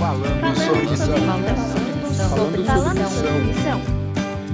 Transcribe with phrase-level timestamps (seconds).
[0.00, 1.14] Falando sobre missão.
[2.30, 3.80] Falando sobre missão.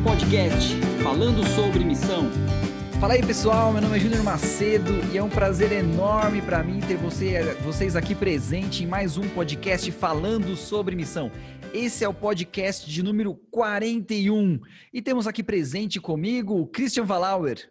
[0.03, 2.25] Podcast Falando sobre Missão.
[3.01, 6.81] Fala aí pessoal, meu nome é Júnior Macedo e é um prazer enorme para mim
[6.81, 11.31] ter você, vocês aqui presente em mais um podcast falando sobre missão.
[11.73, 14.59] Esse é o podcast de número 41
[14.93, 17.71] e temos aqui presente comigo o Christian Valauer.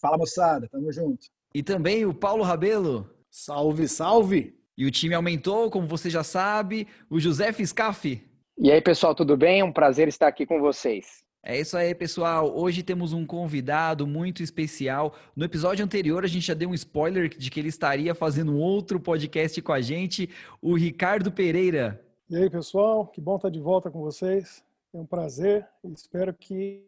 [0.00, 1.26] Fala moçada, tamo junto.
[1.52, 3.10] E também o Paulo Rabelo.
[3.28, 4.57] Salve, salve!
[4.78, 8.22] E o time aumentou, como você já sabe, o José Fiscaf.
[8.56, 9.58] E aí, pessoal, tudo bem?
[9.58, 11.24] É um prazer estar aqui com vocês.
[11.42, 12.56] É isso aí, pessoal.
[12.56, 15.16] Hoje temos um convidado muito especial.
[15.34, 19.00] No episódio anterior, a gente já deu um spoiler de que ele estaria fazendo outro
[19.00, 20.30] podcast com a gente,
[20.62, 22.00] o Ricardo Pereira.
[22.30, 24.62] E aí, pessoal, que bom estar de volta com vocês.
[24.94, 26.84] É um prazer e espero que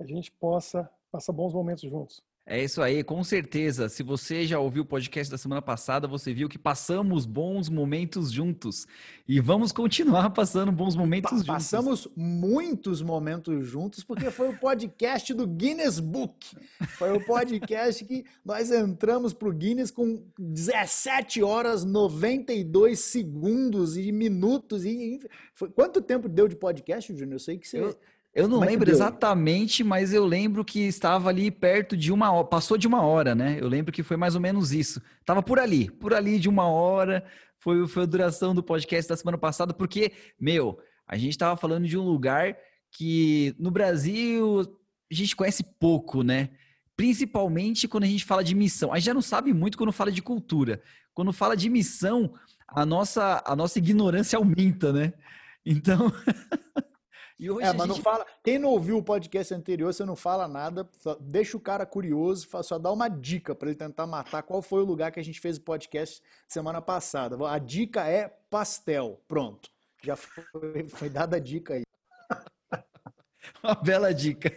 [0.00, 2.20] a gente possa passar bons momentos juntos.
[2.50, 3.88] É isso aí, com certeza.
[3.88, 8.32] Se você já ouviu o podcast da semana passada, você viu que passamos bons momentos
[8.32, 8.88] juntos.
[9.28, 11.46] E vamos continuar passando bons momentos juntos.
[11.46, 16.56] Passamos muitos momentos juntos, porque foi o podcast do Guinness Book.
[16.98, 24.10] Foi o podcast que nós entramos para o Guinness com 17 horas, 92 segundos e
[24.10, 24.84] minutos.
[24.84, 25.20] E
[25.54, 25.70] foi...
[25.70, 27.34] Quanto tempo deu de podcast, Júnior?
[27.34, 27.80] Eu sei que você.
[27.80, 27.96] Eu...
[28.32, 32.30] Eu não Como lembro é exatamente, mas eu lembro que estava ali perto de uma
[32.30, 33.58] hora, passou de uma hora, né?
[33.60, 35.02] Eu lembro que foi mais ou menos isso.
[35.24, 37.24] Tava por ali, por ali de uma hora,
[37.58, 40.78] foi, foi a duração do podcast da semana passada, porque, meu,
[41.08, 42.56] a gente estava falando de um lugar
[42.92, 44.60] que no Brasil
[45.10, 46.50] a gente conhece pouco, né?
[46.96, 48.92] Principalmente quando a gente fala de missão.
[48.92, 50.80] A gente já não sabe muito quando fala de cultura.
[51.12, 52.32] Quando fala de missão,
[52.68, 55.12] a nossa, a nossa ignorância aumenta, né?
[55.66, 56.12] Então.
[57.40, 57.96] E hoje é, mas gente...
[57.96, 58.26] não fala.
[58.44, 60.86] Quem não ouviu o podcast anterior, você não fala nada,
[61.18, 64.84] deixa o cara curioso, só dá uma dica para ele tentar matar qual foi o
[64.84, 67.36] lugar que a gente fez o podcast semana passada.
[67.48, 69.22] A dica é pastel.
[69.26, 69.70] Pronto.
[70.02, 71.82] Já foi, foi dada a dica aí.
[73.64, 74.54] Uma bela dica.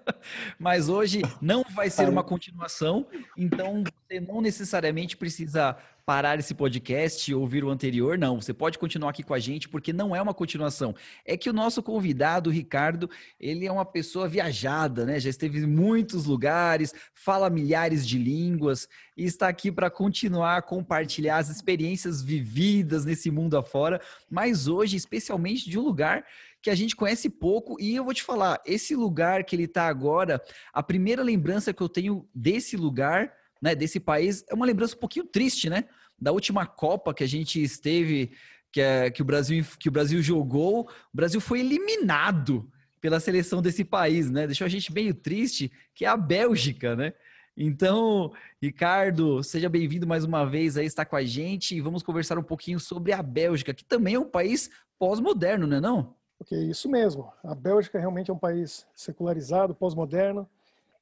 [0.58, 3.06] Mas hoje não vai ser uma continuação,
[3.36, 8.40] então você não necessariamente precisa parar esse podcast e ouvir o anterior, não.
[8.40, 10.94] Você pode continuar aqui com a gente, porque não é uma continuação.
[11.22, 15.20] É que o nosso convidado, o Ricardo, ele é uma pessoa viajada, né?
[15.20, 18.88] Já esteve em muitos lugares, fala milhares de línguas
[19.18, 24.96] e está aqui para continuar a compartilhar as experiências vividas nesse mundo afora, mas hoje,
[24.96, 26.24] especialmente de um lugar
[26.62, 27.76] que a gente conhece pouco.
[27.78, 30.42] E eu vou te falar, esse lugar que ele está agora,
[30.72, 33.30] a primeira lembrança que eu tenho desse lugar
[33.60, 35.84] né, desse país é uma lembrança um pouquinho triste, né?
[36.18, 38.32] Da última Copa que a gente esteve,
[38.72, 42.70] que, é, que, o, Brasil, que o Brasil jogou, o Brasil foi eliminado
[43.00, 44.46] pela seleção desse país, né?
[44.46, 47.12] Deixou a gente meio triste, que é a Bélgica, né?
[47.56, 48.32] Então,
[48.62, 52.42] Ricardo, seja bem-vindo mais uma vez aí, está com a gente e vamos conversar um
[52.42, 56.14] pouquinho sobre a Bélgica, que também é um país pós-moderno, não é não?
[56.40, 57.32] Ok, isso mesmo.
[57.42, 60.48] A Bélgica realmente é um país secularizado, pós-moderno,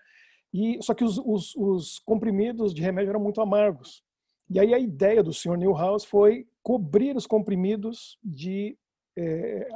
[0.58, 4.02] e só que os, os, os, comprimidos de remédio eram muito amargos.
[4.50, 8.78] E aí a ideia do senhor Newhouse foi cobrir os comprimidos de
[9.18, 9.68] é,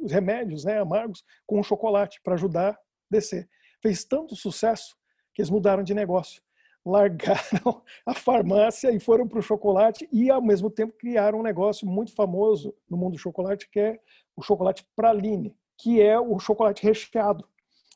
[0.00, 2.78] os remédios né, amargos com chocolate para ajudar a
[3.10, 3.46] descer.
[3.82, 4.96] Fez tanto sucesso
[5.34, 6.42] que eles mudaram de negócio.
[6.82, 11.86] Largaram a farmácia e foram para o chocolate e, ao mesmo tempo, criaram um negócio
[11.86, 14.00] muito famoso no mundo do chocolate, que é
[14.34, 17.46] o chocolate praline, que é o chocolate recheado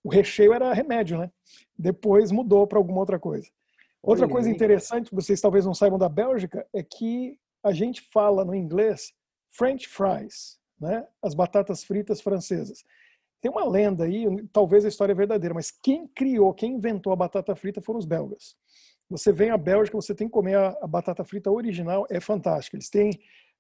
[0.06, 1.28] o recheio era remédio, né?
[1.76, 3.48] Depois mudou para alguma outra coisa.
[4.00, 8.54] Outra coisa interessante, vocês talvez não saibam da Bélgica, é que a gente fala no
[8.54, 9.12] inglês
[9.48, 11.04] French fries, né?
[11.20, 12.84] As batatas fritas francesas.
[13.40, 17.16] Tem uma lenda aí, talvez a história é verdadeira, mas quem criou, quem inventou a
[17.16, 18.54] batata frita foram os belgas.
[19.10, 22.76] Você vem à Bélgica, você tem que comer a, a batata frita original, é fantástica.
[22.76, 23.10] Eles têm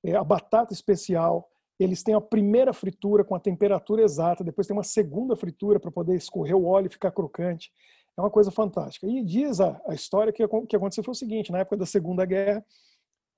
[0.04, 4.76] é, a batata especial, Eles têm a primeira fritura com a temperatura exata, depois tem
[4.76, 7.70] uma segunda fritura para poder escorrer o óleo e ficar crocante.
[8.16, 9.06] É uma coisa fantástica.
[9.06, 12.24] E diz a, a história que, que aconteceu foi o seguinte: na época da Segunda
[12.24, 12.64] Guerra,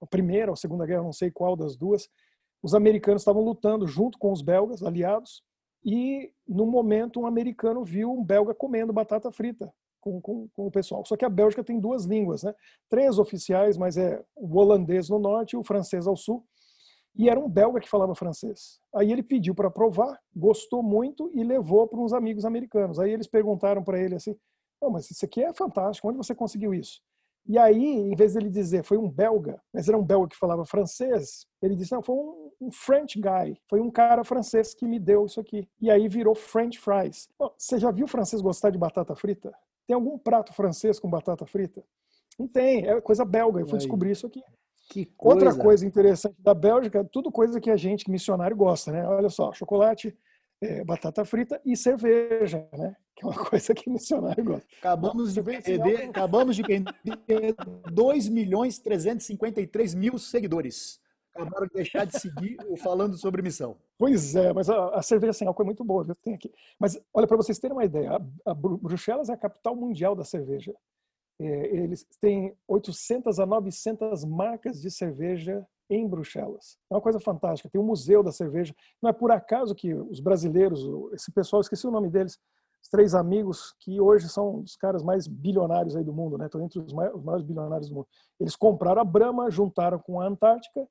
[0.00, 2.08] a primeira ou segunda guerra, não sei qual das duas,
[2.62, 5.42] os americanos estavam lutando junto com os belgas, aliados,
[5.84, 10.70] e no momento um americano viu um belga comendo batata frita com, com, com, o
[10.70, 11.04] pessoal.
[11.04, 12.54] Só que a Bélgica tem duas línguas, né?
[12.88, 16.44] Três oficiais, mas é o holandês no norte e o francês ao sul.
[17.16, 18.80] E era um belga que falava francês.
[18.94, 22.98] Aí ele pediu para provar, gostou muito e levou para uns amigos americanos.
[22.98, 24.36] Aí eles perguntaram para ele assim:
[24.80, 27.00] oh, mas isso aqui é fantástico, onde você conseguiu isso?
[27.46, 30.66] E aí, em vez dele dizer foi um belga, mas era um belga que falava
[30.66, 34.98] francês, ele disse, não, foi um, um French guy, foi um cara francês que me
[34.98, 35.66] deu isso aqui.
[35.80, 37.26] E aí virou French fries.
[37.56, 39.50] você já viu francês gostar de batata frita?
[39.86, 41.82] Tem algum prato francês com batata frita?
[42.38, 43.60] Não tem, é coisa belga.
[43.60, 44.42] Eu fui descobrir isso aqui.
[44.88, 45.46] Que coisa.
[45.46, 49.06] Outra coisa interessante da Bélgica, tudo coisa que a gente, que missionário, gosta, né?
[49.06, 50.16] Olha só, chocolate,
[50.62, 52.96] é, batata frita e cerveja, né?
[53.14, 54.66] Que é uma coisa que missionário gosta.
[54.78, 57.54] Acabamos de perder, acabamos de perder
[57.92, 60.98] 2 milhões 353 mil seguidores.
[61.34, 63.76] Acabaram de deixar de seguir falando sobre missão.
[63.98, 66.50] Pois é, mas a, a cerveja sem álcool é muito boa, tem aqui.
[66.80, 70.24] Mas olha para vocês terem uma ideia, a, a Bruxelas é a capital mundial da
[70.24, 70.74] cerveja.
[71.40, 76.78] É, eles têm 800 a 900 marcas de cerveja em Bruxelas.
[76.90, 77.68] É uma coisa fantástica.
[77.70, 78.74] Tem um museu da cerveja.
[79.00, 80.80] Não é por acaso que os brasileiros,
[81.12, 82.38] esse pessoal, esqueci o nome deles,
[82.82, 86.46] os três amigos que hoje são os caras mais bilionários aí do mundo, né?
[86.46, 88.08] Estão entre os maiores, os maiores bilionários do mundo.
[88.38, 90.86] Eles compraram a Brahma, juntaram com a Antártica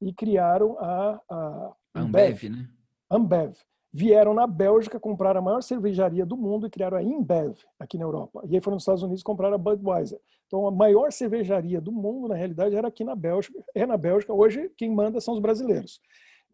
[0.00, 2.68] e criaram a, a Ambev, né?
[3.10, 3.54] Ambev
[3.92, 8.04] vieram na Bélgica comprar a maior cervejaria do mundo e criaram a InBev aqui na
[8.04, 8.42] Europa.
[8.48, 10.20] E aí foram nos Estados Unidos comprar a Budweiser.
[10.46, 13.62] Então a maior cervejaria do mundo, na realidade, era aqui na Bélgica.
[13.74, 14.32] É na Bélgica.
[14.32, 16.00] Hoje quem manda são os brasileiros.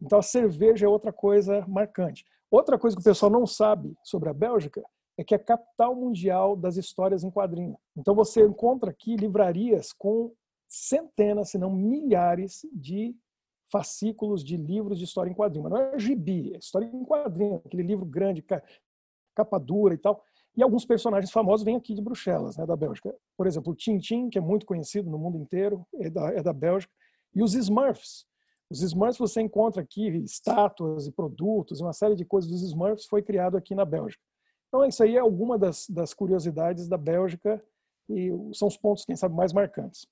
[0.01, 2.25] Então a cerveja é outra coisa marcante.
[2.49, 4.83] Outra coisa que o pessoal não sabe sobre a Bélgica
[5.17, 7.77] é que é a capital mundial das histórias em quadrinho.
[7.95, 10.31] Então você encontra aqui livrarias com
[10.67, 13.15] centenas, se não milhares de
[13.71, 15.63] fascículos de livros de história em quadrinho.
[15.63, 18.43] Mas não é gibi, é história em quadrinho, aquele livro grande,
[19.35, 20.23] capa dura e tal.
[20.55, 23.13] E alguns personagens famosos vêm aqui de Bruxelas, né, da Bélgica.
[23.37, 26.51] Por exemplo, o Tintin, que é muito conhecido no mundo inteiro, é da, é da
[26.51, 26.91] Bélgica.
[27.35, 28.25] E os Smurfs.
[28.69, 33.21] Os Smurfs você encontra aqui estátuas e produtos, uma série de coisas dos Smurfs foi
[33.21, 34.21] criado aqui na Bélgica.
[34.67, 37.63] Então, isso aí é alguma das, das curiosidades da Bélgica
[38.09, 40.07] e são os pontos, quem sabe, mais marcantes.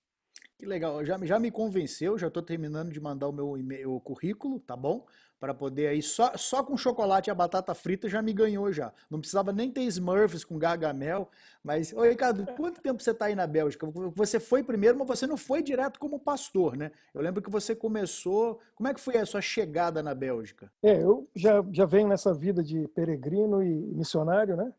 [0.57, 4.00] Que legal, já, já me convenceu, já estou terminando de mandar o meu e-mail, o
[4.00, 5.06] currículo, tá bom?
[5.38, 8.94] Para poder aí, só, só com chocolate e a batata frita já me ganhou já.
[9.10, 11.30] Não precisava nem ter Smurfs com gargamel,
[11.62, 11.92] mas...
[11.92, 13.86] Ô Ricardo, quanto tempo você está aí na Bélgica?
[14.16, 16.90] Você foi primeiro, mas você não foi direto como pastor, né?
[17.13, 18.62] Eu lembro que você começou...
[18.75, 20.72] Como é que foi a sua chegada na Bélgica?
[20.81, 24.74] É, eu já, já venho nessa vida de peregrino e missionário, né?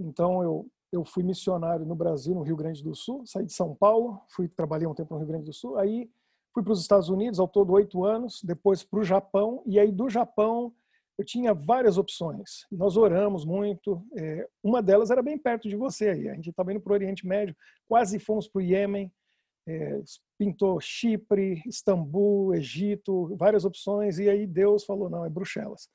[0.00, 3.74] Então eu eu fui missionário no Brasil, no Rio Grande do Sul, saí de São
[3.74, 6.10] Paulo, fui trabalhei um tempo no Rio Grande do Sul, aí
[6.52, 9.92] fui para os Estados Unidos, ao todo oito anos, depois para o Japão, e aí
[9.92, 10.72] do Japão
[11.16, 12.66] eu tinha várias opções.
[12.72, 16.72] Nós oramos muito, é, uma delas era bem perto de você aí, a gente estava
[16.72, 17.54] indo para o Oriente Médio,
[17.88, 19.12] quase fomos para o Iêmen,
[19.68, 20.00] é,
[20.36, 25.88] pintou Chipre, Istambul, Egito, várias opções, e aí Deus falou, não, é Bruxelas.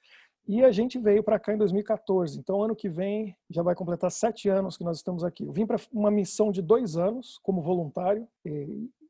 [0.48, 2.38] E a gente veio para cá em 2014.
[2.38, 5.44] Então, ano que vem já vai completar sete anos que nós estamos aqui.
[5.44, 8.28] Eu vim para uma missão de dois anos como voluntário.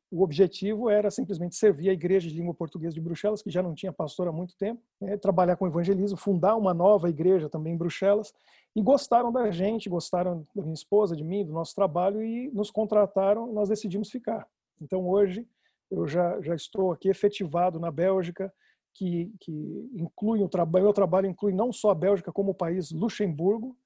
[0.10, 3.74] o objetivo era simplesmente servir a Igreja de Língua Portuguesa de Bruxelas, que já não
[3.74, 5.18] tinha pastor há muito tempo, né?
[5.18, 8.34] trabalhar com evangelismo, fundar uma nova igreja também em Bruxelas.
[8.74, 12.72] E gostaram da gente, gostaram da minha esposa, de mim, do nosso trabalho e nos
[12.72, 13.52] contrataram.
[13.52, 14.48] Nós decidimos ficar.
[14.82, 15.46] Então, hoje
[15.92, 18.54] eu já já estou aqui efetivado na Bélgica
[18.96, 19.52] que, que
[19.94, 20.86] inclui o trabalho.
[20.86, 23.78] Meu trabalho inclui não só a Bélgica, como o país Luxemburgo,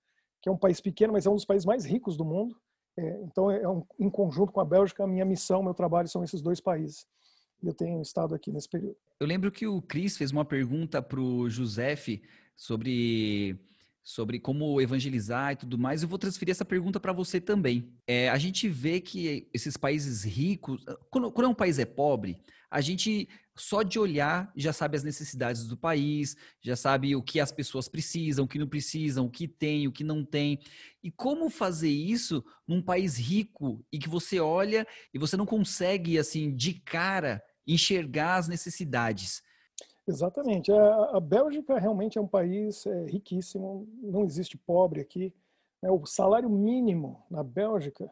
[0.41, 2.55] que é um país pequeno, mas é um dos países mais ricos do mundo.
[2.97, 6.23] É, então, é um, em conjunto com a Bélgica, a minha missão, meu trabalho são
[6.23, 7.05] esses dois países.
[7.61, 8.95] E eu tenho estado aqui nesse período.
[9.19, 12.21] Eu lembro que o Cris fez uma pergunta para o Josef
[12.55, 13.59] sobre
[14.09, 17.93] sobre como evangelizar e tudo mais, eu vou transferir essa pergunta para você também.
[18.07, 22.35] É, a gente vê que esses países ricos, quando, quando um país é pobre,
[22.71, 27.39] a gente só de olhar já sabe as necessidades do país, já sabe o que
[27.39, 30.59] as pessoas precisam, o que não precisam, o que tem, o que não tem.
[31.03, 36.17] E como fazer isso num país rico e que você olha e você não consegue,
[36.17, 39.43] assim, de cara, enxergar as necessidades?
[40.09, 40.71] Exatamente.
[40.71, 45.31] A, a Bélgica realmente é um país é, riquíssimo, não existe pobre aqui.
[45.83, 48.11] É, o salário mínimo na Bélgica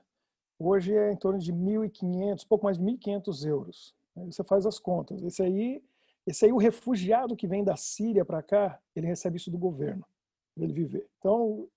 [0.59, 3.95] hoje é em torno de 1.500, pouco mais de 1.500 euros.
[4.15, 5.23] Aí você faz as contas.
[5.23, 5.83] Esse aí
[6.25, 10.05] Esse aí, o refugiado que vem da Síria para cá, ele recebe isso do governo,
[10.53, 11.07] para ele viver.
[11.19, 11.76] Então, é,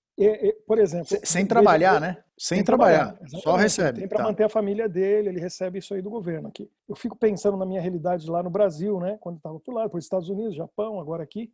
[0.67, 1.17] por exemplo.
[1.23, 2.17] Sem, trabalhar, né?
[2.37, 3.99] Sem, sem trabalhar, trabalhar só recebe.
[3.99, 4.23] Tem para tá.
[4.23, 6.69] manter a família dele, ele recebe isso aí do governo aqui.
[6.87, 9.17] Eu fico pensando na minha realidade lá no Brasil, né?
[9.19, 11.51] Quando estava por lá, depois Estados Unidos, Japão, agora aqui.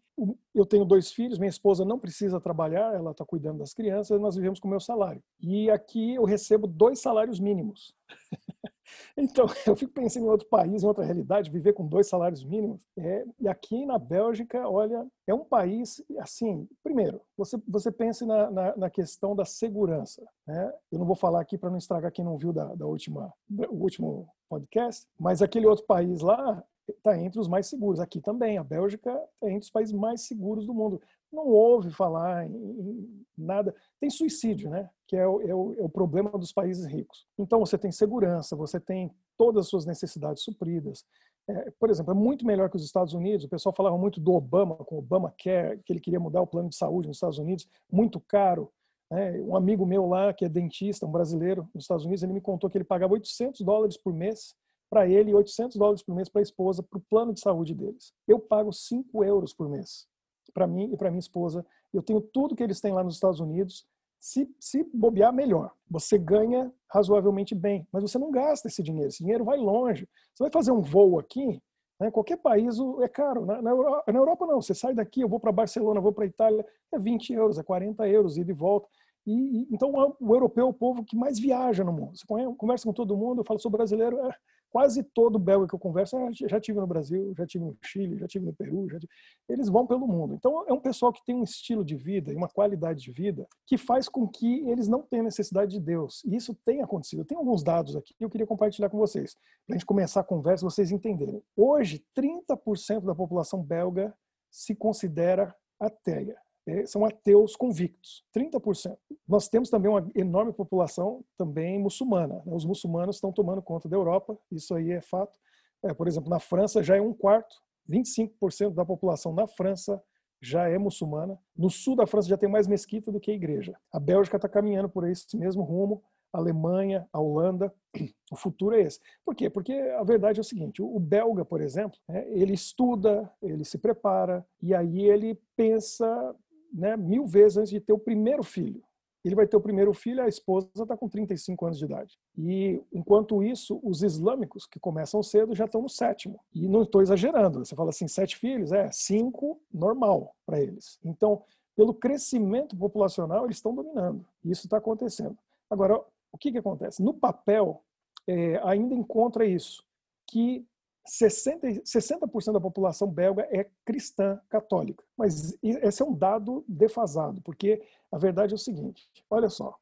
[0.53, 4.35] Eu tenho dois filhos, minha esposa não precisa trabalhar, ela está cuidando das crianças, nós
[4.35, 5.21] vivemos com o meu salário.
[5.39, 7.93] E aqui eu recebo dois salários mínimos.
[9.17, 12.87] Então, eu fico pensando em outro país, em outra realidade, viver com dois salários mínimos.
[12.97, 18.49] É, e aqui na Bélgica, olha, é um país, assim, primeiro, você, você pense na,
[18.49, 20.23] na, na questão da segurança.
[20.45, 20.73] Né?
[20.91, 23.75] Eu não vou falar aqui para não estragar quem não viu da, da última, o
[23.75, 27.99] último podcast, mas aquele outro país lá está entre os mais seguros.
[27.99, 31.01] Aqui também, a Bélgica é entre os países mais seguros do mundo
[31.31, 33.75] não ouve falar em, nada.
[33.99, 34.89] Tem suicídio, né?
[35.07, 37.25] Que é o, é, o, é o, problema dos países ricos.
[37.37, 41.05] Então você tem segurança, você tem todas as suas necessidades supridas.
[41.49, 43.45] É, por exemplo, é muito melhor que os Estados Unidos.
[43.45, 46.47] O pessoal falava muito do Obama, com o Obama Care, que ele queria mudar o
[46.47, 48.69] plano de saúde nos Estados Unidos, muito caro.
[49.09, 49.39] Né?
[49.41, 52.69] Um amigo meu lá, que é dentista, um brasileiro nos Estados Unidos, ele me contou
[52.69, 54.55] que ele pagava 800 dólares por mês
[54.89, 57.73] para ele e 800 dólares por mês para a esposa, para o plano de saúde
[57.73, 58.13] deles.
[58.27, 60.05] Eu pago 5 euros por mês
[60.53, 61.65] para mim e para minha esposa.
[61.93, 63.85] Eu tenho tudo que eles têm lá nos Estados Unidos.
[64.19, 65.71] Se, se bobear, melhor.
[65.89, 69.09] Você ganha razoavelmente bem, mas você não gasta esse dinheiro.
[69.09, 70.07] Esse dinheiro vai longe.
[70.33, 71.61] Você vai fazer um voo aqui,
[71.99, 73.45] né, qualquer país é caro.
[73.45, 74.61] Na, na, Europa, na Europa, não.
[74.61, 78.07] Você sai daqui, eu vou para Barcelona, vou para Itália, é 20 euros, é 40
[78.07, 78.87] euros, ida e volta.
[79.25, 82.17] E, então, o europeu é o povo que mais viaja no mundo.
[82.17, 82.25] Você
[82.57, 84.35] conversa com todo mundo, eu falo, sou brasileiro, é,
[84.71, 88.17] quase todo belga que eu converso, ah, já tive no Brasil, já tive no Chile,
[88.17, 89.07] já tive no Peru, tive...
[89.49, 90.33] eles vão pelo mundo.
[90.33, 93.47] Então é um pessoal que tem um estilo de vida e uma qualidade de vida
[93.65, 96.23] que faz com que eles não tenham necessidade de Deus.
[96.25, 97.25] E isso tem acontecido.
[97.25, 100.23] Tenho alguns dados aqui que eu queria compartilhar com vocês, para a gente começar a
[100.23, 101.41] conversa vocês entenderem.
[101.55, 104.13] Hoje, 30% da população belga
[104.49, 106.35] se considera ateia.
[106.67, 108.97] É, são ateus convictos, 30%.
[109.25, 112.43] Nós temos também uma enorme população também muçulmana.
[112.45, 112.53] Né?
[112.53, 115.39] Os muçulmanos estão tomando conta da Europa, isso aí é fato.
[115.81, 117.55] É, por exemplo, na França já é um quarto,
[117.89, 120.01] 25% da população na França
[120.41, 121.39] já é muçulmana.
[121.55, 123.75] No sul da França já tem mais mesquita do que igreja.
[123.91, 126.03] A Bélgica está caminhando por esse mesmo rumo.
[126.33, 127.73] A Alemanha, a Holanda,
[128.29, 128.99] o futuro é esse.
[129.25, 129.49] Por quê?
[129.49, 133.77] Porque a verdade é o seguinte: o belga, por exemplo, né, ele estuda, ele se
[133.77, 136.35] prepara e aí ele pensa
[136.73, 138.83] né, mil vezes antes de ter o primeiro filho.
[139.25, 142.17] Ele vai ter o primeiro filho, a esposa está com 35 anos de idade.
[142.37, 146.39] E, enquanto isso, os islâmicos, que começam cedo, já estão no sétimo.
[146.53, 150.97] E não estou exagerando, você fala assim, sete filhos, é cinco, normal para eles.
[151.03, 151.43] Então,
[151.75, 154.25] pelo crescimento populacional, eles estão dominando.
[154.45, 155.37] Isso está acontecendo.
[155.69, 157.03] Agora, o que, que acontece?
[157.03, 157.83] No papel,
[158.25, 159.83] é, ainda encontra isso,
[160.29, 160.65] que
[161.07, 165.03] 60%, 60 da população belga é cristã católica.
[165.15, 169.75] Mas esse é um dado defasado, porque a verdade é o seguinte: olha só,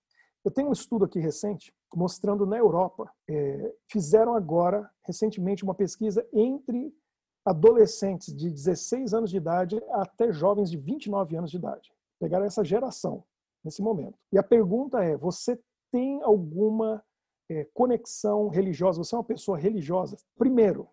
[0.43, 6.27] eu tenho um estudo aqui recente mostrando na Europa, é, fizeram agora, recentemente, uma pesquisa
[6.33, 6.93] entre
[7.45, 11.91] adolescentes de 16 anos de idade até jovens de 29 anos de idade.
[12.19, 13.23] Pegaram essa geração
[13.63, 14.17] nesse momento.
[14.31, 15.59] E a pergunta é: você
[15.91, 17.03] tem alguma
[17.49, 19.03] é, conexão religiosa?
[19.03, 20.17] Você é uma pessoa religiosa?
[20.37, 20.87] Primeiro,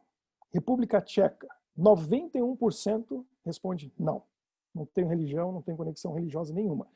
[0.52, 4.22] República Tcheca, 91% responde não.
[4.74, 6.86] Não tem religião, não tem conexão religiosa nenhuma.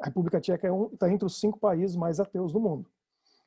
[0.00, 2.90] A República Tcheca está é um, tá entre os cinco países mais ateus do mundo.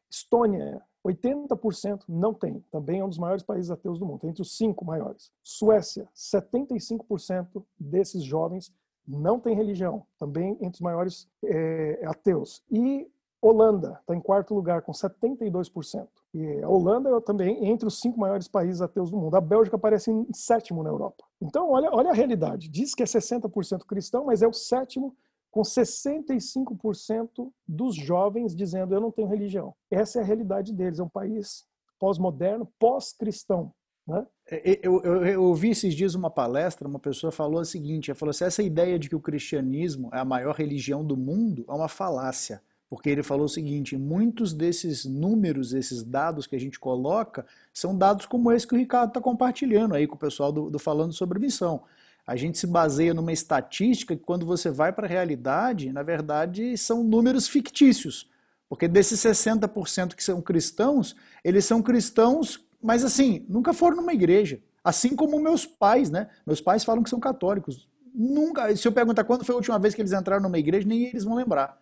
[0.10, 2.60] Estônia, 80% não tem.
[2.70, 5.32] Também é um dos maiores países ateus do mundo, entre os cinco maiores.
[5.42, 8.74] Suécia, 75% desses jovens
[9.08, 12.64] não tem religião, também entre os maiores é, ateus.
[12.70, 13.10] E
[13.42, 16.08] Holanda está em quarto lugar, com 72%.
[16.34, 19.36] E a Holanda é também entre os cinco maiores países ateus do mundo.
[19.36, 21.24] A Bélgica aparece em sétimo na Europa.
[21.42, 22.70] Então, olha, olha a realidade.
[22.70, 25.16] Diz que é 60% cristão, mas é o sétimo,
[25.50, 29.74] com 65% dos jovens dizendo eu não tenho religião.
[29.90, 31.00] Essa é a realidade deles.
[31.00, 31.66] É um país
[32.00, 33.74] pós-moderno, pós-cristão.
[34.08, 34.26] Né?
[34.50, 38.18] É, eu, eu, eu, ouvi esses dias uma palestra, uma pessoa falou o seguinte: ela
[38.18, 41.72] falou assim, essa ideia de que o cristianismo é a maior religião do mundo é
[41.72, 46.78] uma falácia porque ele falou o seguinte: muitos desses números, esses dados que a gente
[46.78, 50.70] coloca, são dados como esse que o Ricardo está compartilhando aí com o pessoal do,
[50.70, 51.84] do, Falando sobre Missão.
[52.28, 56.78] A gente se baseia numa estatística que, quando você vai para a realidade, na verdade,
[56.78, 58.30] são números fictícios.
[58.68, 64.60] Porque desses 60% que são cristãos, eles são cristãos, mas assim, nunca foram numa igreja.
[64.84, 66.28] Assim como meus pais, né?
[66.46, 67.90] Meus pais falam que são católicos.
[68.14, 71.06] Nunca, se eu perguntar quando foi a última vez que eles entraram numa igreja, nem
[71.06, 71.80] eles vão lembrar.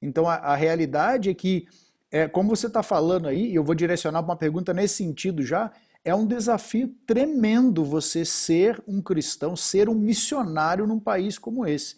[0.00, 1.66] Então a, a realidade é que,
[2.10, 5.72] é, como você está falando aí, e eu vou direcionar uma pergunta nesse sentido já,
[6.04, 11.96] é um desafio tremendo você ser um cristão, ser um missionário num país como esse.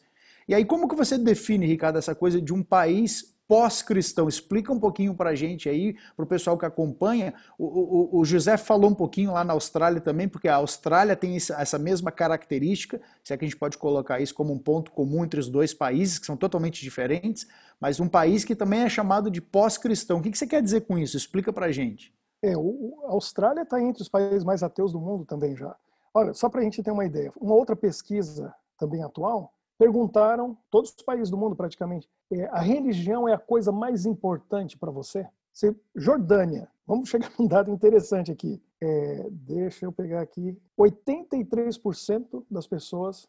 [0.49, 4.29] E aí, como que você define, Ricardo, essa coisa de um país pós-cristão?
[4.29, 7.35] Explica um pouquinho para a gente aí, para o pessoal que acompanha.
[7.57, 11.37] O, o, o, José falou um pouquinho lá na Austrália também, porque a Austrália tem
[11.37, 15.25] essa mesma característica, se é que a gente pode colocar isso como um ponto comum
[15.25, 17.47] entre os dois países, que são totalmente diferentes,
[17.81, 20.19] mas um país que também é chamado de pós-cristão.
[20.19, 21.17] O que você quer dizer com isso?
[21.17, 22.15] Explica para a gente.
[22.43, 25.75] É, o, a Austrália está entre os países mais ateus do mundo também já.
[26.13, 30.91] Olha, só para a gente ter uma ideia, uma outra pesquisa também atual, perguntaram, todos
[30.91, 35.27] os países do mundo praticamente, é, a religião é a coisa mais importante para você?
[35.53, 38.63] Se, Jordânia, vamos chegar num dado interessante aqui.
[38.83, 40.59] É, deixa eu pegar aqui.
[40.79, 43.29] 83% das pessoas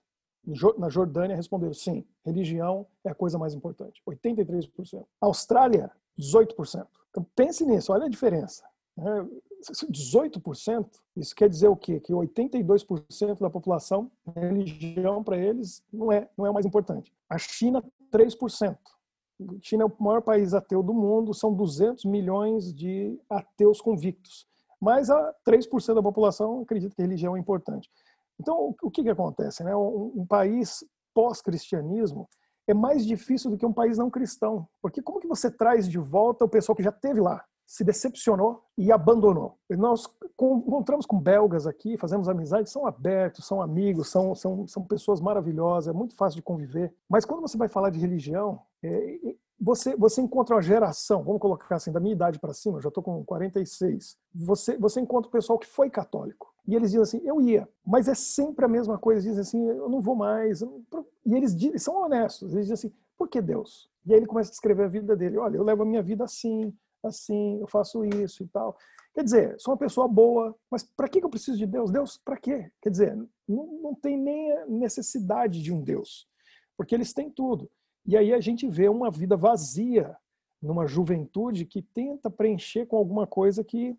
[0.77, 4.01] na Jordânia responderam sim, religião é a coisa mais importante.
[4.07, 5.05] 83%.
[5.19, 6.87] Austrália, 18%.
[7.09, 8.63] Então pense nisso, olha a diferença.
[9.91, 11.99] 18%, isso quer dizer o quê?
[11.99, 17.13] Que 82% da população, religião para eles não é, não é o mais importante.
[17.29, 18.77] A China, 3%.
[18.77, 24.47] A China é o maior país ateu do mundo, são 200 milhões de ateus convictos.
[24.79, 27.89] Mas a 3% da população acredita que religião é importante.
[28.41, 29.63] Então, o que, que acontece?
[29.63, 29.75] Né?
[29.75, 30.83] Um, um país
[31.13, 32.27] pós-cristianismo
[32.67, 34.67] é mais difícil do que um país não cristão.
[34.81, 37.43] Porque como que você traz de volta o pessoal que já teve lá?
[37.71, 39.57] se decepcionou e abandonou.
[39.69, 40.05] Nós
[40.37, 45.95] encontramos com belgas aqui, fazemos amizade, são abertos, são amigos, são, são, são pessoas maravilhosas,
[45.95, 46.93] é muito fácil de conviver.
[47.09, 51.75] Mas quando você vai falar de religião, é, você, você encontra uma geração, vamos colocar
[51.75, 55.31] assim, da minha idade para cima, eu já estou com 46, você, você encontra o
[55.31, 56.51] pessoal que foi católico.
[56.67, 59.77] E eles dizem assim, eu ia, mas é sempre a mesma coisa, eles dizem assim,
[59.77, 60.61] eu não vou mais.
[60.61, 63.87] E eles, eles são honestos, eles dizem assim, por que Deus?
[64.03, 66.23] E aí ele começa a descrever a vida dele, olha, eu levo a minha vida
[66.23, 68.75] assim, assim, eu faço isso e tal.
[69.13, 71.91] Quer dizer, sou uma pessoa boa, mas para que eu preciso de Deus?
[71.91, 72.71] Deus, para quê?
[72.81, 73.15] Quer dizer,
[73.47, 76.27] não, não tem nem a necessidade de um Deus,
[76.75, 77.69] porque eles têm tudo.
[78.05, 80.15] E aí a gente vê uma vida vazia
[80.61, 83.95] numa juventude que tenta preencher com alguma coisa que.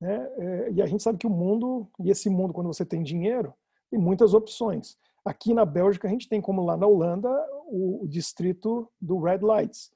[0.00, 3.02] Né, é, e a gente sabe que o mundo, e esse mundo, quando você tem
[3.02, 3.54] dinheiro,
[3.90, 4.98] tem muitas opções.
[5.24, 7.30] Aqui na Bélgica, a gente tem, como lá na Holanda,
[7.66, 9.92] o, o distrito do Red Lights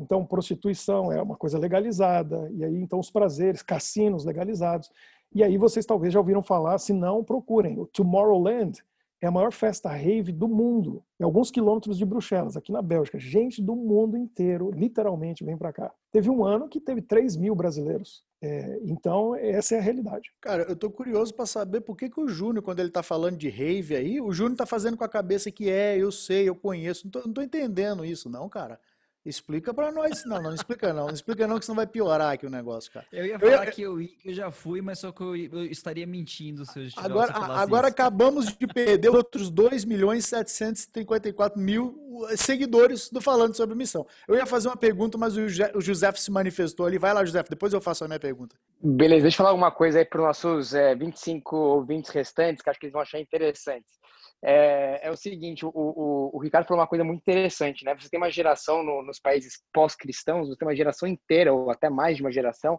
[0.00, 4.90] então, prostituição é uma coisa legalizada, e aí então os prazeres, cassinos legalizados.
[5.32, 7.78] E aí vocês talvez já ouviram falar, se não, procurem.
[7.78, 8.82] O Tomorrowland
[9.20, 13.18] é a maior festa rave do mundo, em alguns quilômetros de Bruxelas, aqui na Bélgica.
[13.18, 15.92] Gente do mundo inteiro, literalmente, vem para cá.
[16.10, 18.24] Teve um ano que teve 3 mil brasileiros.
[18.42, 20.30] É, então, essa é a realidade.
[20.40, 23.36] Cara, eu tô curioso para saber por que, que o Júnior, quando ele tá falando
[23.36, 26.54] de rave aí, o Júnior tá fazendo com a cabeça que é, eu sei, eu
[26.54, 27.04] conheço.
[27.04, 28.80] Não tô, não tô entendendo isso, não, cara.
[29.24, 30.24] Explica para nós.
[30.24, 31.06] Não, não explica não.
[31.06, 33.06] Não explica não, que senão vai piorar aqui o negócio, cara.
[33.12, 33.70] Eu ia falar eu ia...
[33.70, 36.88] que, eu, que eu já fui, mas só que eu, eu estaria mentindo se eu
[36.96, 43.74] Agora, agora acabamos de perder outros 2 milhões 754 mil uh, seguidores do Falando sobre
[43.74, 44.06] Missão.
[44.26, 46.96] Eu ia fazer uma pergunta, mas o, José se manifestou ali.
[46.96, 48.56] Vai lá, José, depois eu faço a minha pergunta.
[48.82, 52.70] Beleza, deixa eu falar alguma coisa aí para os nossos é, 25 ouvintes restantes, que
[52.70, 53.99] acho que eles vão achar interessantes
[54.42, 57.94] é, é o seguinte, o, o, o, Ricardo falou uma coisa muito interessante, né?
[57.94, 61.90] Você tem uma geração no, nos países pós-cristãos, você tem uma geração inteira, ou até
[61.90, 62.78] mais de uma geração,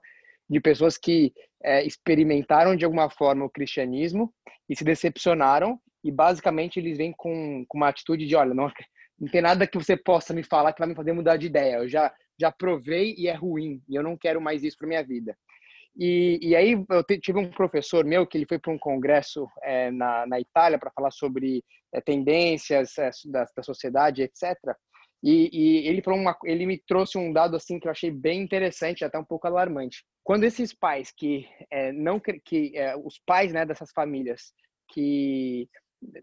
[0.50, 4.34] de pessoas que é, experimentaram de alguma forma o cristianismo
[4.68, 8.72] e se decepcionaram, e basicamente eles vêm com, com uma atitude de, olha, não,
[9.20, 11.78] não tem nada que você possa me falar que vai me fazer mudar de ideia,
[11.78, 15.04] eu já, já provei e é ruim, e eu não quero mais isso para minha
[15.04, 15.38] vida.
[15.98, 19.92] E, e aí eu tive um professor meu que ele foi para um congresso é,
[19.92, 24.56] na, na Itália para falar sobre é, tendências é, da, da sociedade, etc.
[25.24, 28.42] E, e, ele falou uma, ele me trouxe um dado assim que eu achei bem
[28.42, 30.04] interessante, até um pouco alarmante.
[30.24, 34.54] Quando esses pais que é, não que é, os pais né dessas famílias
[34.92, 35.70] que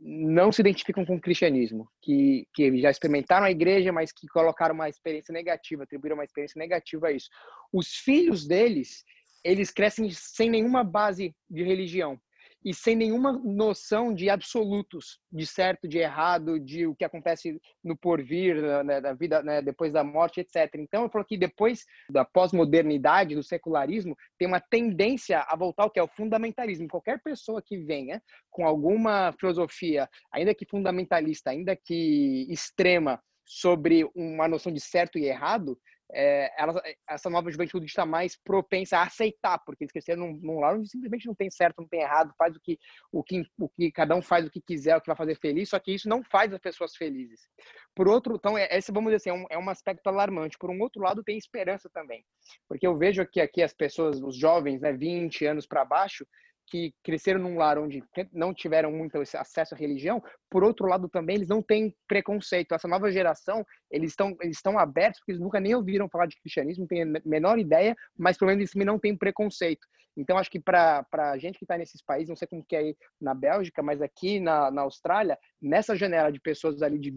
[0.00, 4.74] não se identificam com o cristianismo, que, que já experimentaram a igreja, mas que colocaram
[4.74, 7.28] uma experiência negativa, atribuíram uma experiência negativa a isso.
[7.72, 9.04] Os filhos deles,
[9.44, 12.20] eles crescem sem nenhuma base de religião
[12.64, 17.96] e sem nenhuma noção de absolutos, de certo, de errado, de o que acontece no
[17.96, 20.74] porvir, né, da vida, né, depois da morte, etc.
[20.74, 25.90] Então, eu falo que depois da pós-modernidade, do secularismo, tem uma tendência a voltar ao
[25.90, 26.88] que é o fundamentalismo.
[26.88, 28.20] Qualquer pessoa que venha
[28.50, 35.24] com alguma filosofia, ainda que fundamentalista, ainda que extrema, sobre uma noção de certo e
[35.24, 35.78] errado,
[36.12, 40.60] é, ela, essa nova juventude está mais propensa a aceitar, porque eles cresceram num, num
[40.60, 42.78] lar onde simplesmente não tem certo, não tem errado, faz o que,
[43.12, 45.68] o que, o que cada um faz o que quiser, o que vai fazer feliz,
[45.68, 47.48] só que isso não faz as pessoas felizes.
[47.94, 50.56] Por outro, então, é, esse, vamos dizer assim, é um, é um aspecto alarmante.
[50.58, 52.24] Por um outro lado, tem esperança também,
[52.68, 56.26] porque eu vejo que aqui as pessoas, os jovens, né, 20 anos para baixo,
[56.68, 58.02] que cresceram num lar onde
[58.32, 62.74] não tiveram muito acesso à religião, por outro lado também eles não têm preconceito.
[62.74, 66.38] Essa nova geração, eles estão eles estão abertos porque eles nunca nem ouviram falar de
[66.40, 69.86] cristianismo, não têm a menor ideia, mas pelo menos eles não têm preconceito.
[70.18, 72.80] Então acho que para a gente que está nesses países, não sei como que é
[72.80, 77.10] aí na Bélgica, mas aqui na, na Austrália, nessa janela de pessoas ali de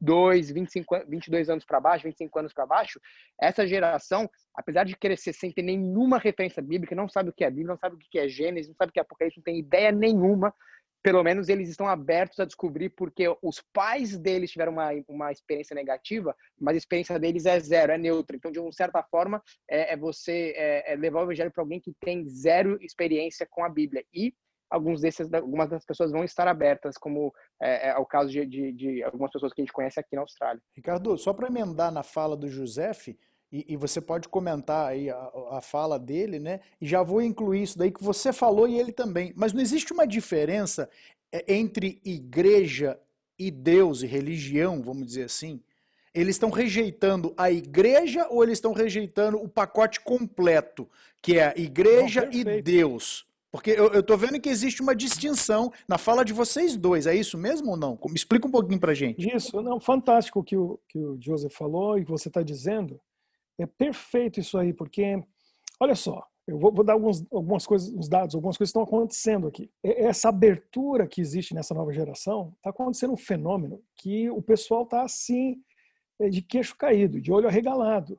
[0.00, 3.00] 22, 25, 22 anos para baixo, 25 anos para baixo,
[3.40, 7.50] essa geração, apesar de crescer sem ter nenhuma referência bíblica, não sabe o que é
[7.50, 9.58] Bíblia, não sabe o que é Gênesis, não sabe o que é Apocalipse, não tem
[9.58, 10.54] ideia nenhuma,
[11.04, 15.74] pelo menos eles estão abertos a descobrir porque os pais deles tiveram uma, uma experiência
[15.74, 18.34] negativa, mas a experiência deles é zero, é neutra.
[18.34, 21.78] Então, de uma certa forma, é, é você é, é levar o evangelho para alguém
[21.78, 24.02] que tem zero experiência com a Bíblia.
[24.14, 24.34] E
[24.74, 27.32] alguns desses, algumas das pessoas vão estar abertas, como
[27.62, 30.22] é, é o caso de, de, de algumas pessoas que a gente conhece aqui na
[30.22, 30.60] Austrália.
[30.74, 33.16] Ricardo, só para emendar na fala do Josef,
[33.52, 36.58] e, e, você pode comentar aí a, a, fala dele, né?
[36.80, 39.32] E já vou incluir isso daí que você falou e ele também.
[39.36, 40.90] Mas não existe uma diferença
[41.30, 42.98] é, entre igreja
[43.38, 45.62] e Deus e religião, vamos dizer assim?
[46.12, 50.90] Eles estão rejeitando a igreja ou eles estão rejeitando o pacote completo,
[51.22, 53.24] que é a igreja não, e Deus?
[53.54, 57.38] Porque eu, estou vendo que existe uma distinção na fala de vocês dois, é isso
[57.38, 57.96] mesmo ou não?
[58.06, 59.32] Me explica um pouquinho pra gente.
[59.32, 63.00] Isso, não, fantástico que o, que o Joseph falou e que você está dizendo.
[63.56, 65.22] É perfeito isso aí, porque,
[65.78, 69.46] olha só, eu vou, vou dar alguns, algumas coisas, uns dados, algumas coisas estão acontecendo
[69.46, 69.70] aqui.
[69.84, 75.04] Essa abertura que existe nessa nova geração, está acontecendo um fenômeno que o pessoal está
[75.04, 75.62] assim,
[76.20, 78.18] é, de queixo caído, de olho arregalado.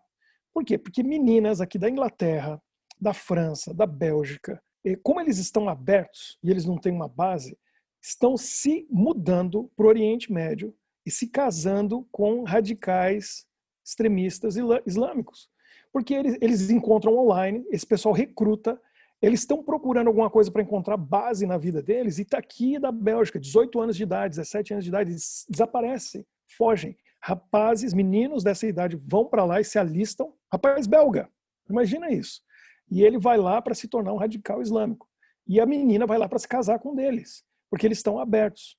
[0.54, 0.78] Por quê?
[0.78, 2.58] Porque meninas aqui da Inglaterra,
[2.98, 4.64] da França, da Bélgica,
[5.02, 7.58] como eles estão abertos e eles não têm uma base,
[8.02, 13.48] estão se mudando para o Oriente Médio e se casando com radicais
[13.84, 15.50] extremistas islâmicos.
[15.92, 18.80] Porque eles, eles encontram online, esse pessoal recruta,
[19.22, 22.92] eles estão procurando alguma coisa para encontrar base na vida deles, e está aqui da
[22.92, 26.26] Bélgica, 18 anos de idade, 17 anos de idade, eles desaparecem,
[26.58, 26.98] fogem.
[27.22, 30.34] Rapazes, meninos dessa idade vão para lá e se alistam.
[30.52, 31.28] Rapaz belga,
[31.68, 32.42] imagina isso.
[32.90, 35.08] E ele vai lá para se tornar um radical islâmico.
[35.48, 38.78] E a menina vai lá para se casar com um deles, porque eles estão abertos.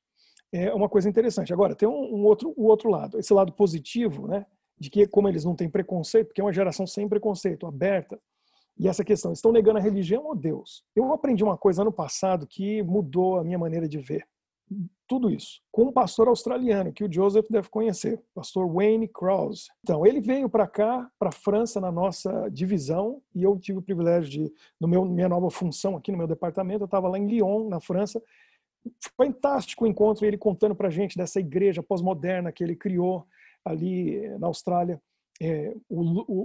[0.53, 1.53] É uma coisa interessante.
[1.53, 4.47] Agora, tem um, um outro, o outro lado, esse lado positivo, né?
[4.79, 8.21] de que, como eles não têm preconceito, porque é uma geração sem preconceito, aberta,
[8.79, 10.85] e essa questão, estão negando a religião ou Deus?
[10.95, 14.27] Eu aprendi uma coisa ano passado que mudou a minha maneira de ver
[15.07, 19.69] tudo isso, com um pastor australiano que o Joseph deve conhecer, pastor Wayne Krause.
[19.83, 23.83] Então, ele veio para cá, para a França, na nossa divisão, e eu tive o
[23.83, 27.27] privilégio de, no meu minha nova função aqui no meu departamento, eu estava lá em
[27.27, 28.21] Lyon, na França.
[29.17, 33.27] Fantástico o encontro, ele contando para a gente dessa igreja pós-moderna que ele criou,
[33.67, 35.01] ali eh, na Austrália.
[35.41, 36.01] É, o,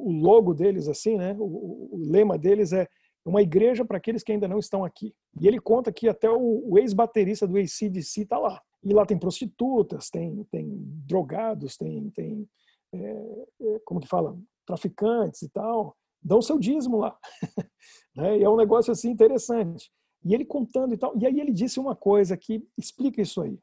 [0.09, 1.35] o, logo deles, assim, né?
[1.39, 2.87] O, o, lema deles é
[3.25, 5.13] uma igreja para aqueles que ainda não estão aqui.
[5.39, 8.61] E ele conta que até o, o ex-baterista do ACDC está lá.
[8.83, 10.67] E lá tem prostitutas, tem, tem
[11.05, 12.49] drogados, tem, tem
[12.93, 15.95] é, como que fala, traficantes e tal.
[16.21, 17.17] Dão seu dízimo lá.
[18.15, 18.39] né?
[18.39, 19.91] E é um negócio assim interessante.
[20.23, 21.15] E ele contando e tal.
[21.17, 23.57] E aí ele disse uma coisa que explica isso aí,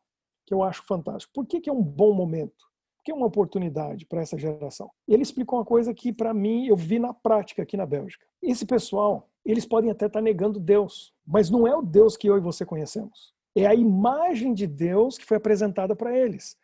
[0.47, 1.33] que eu acho fantástico.
[1.35, 2.69] Por que, que é um bom momento?
[3.09, 4.91] que é uma oportunidade para essa geração.
[5.09, 8.27] Ele explicou uma coisa que, para mim, eu vi na prática aqui na Bélgica.
[8.43, 12.37] Esse pessoal, eles podem até estar negando Deus, mas não é o Deus que eu
[12.37, 13.33] e você conhecemos.
[13.57, 16.57] É a imagem de Deus que foi apresentada para eles.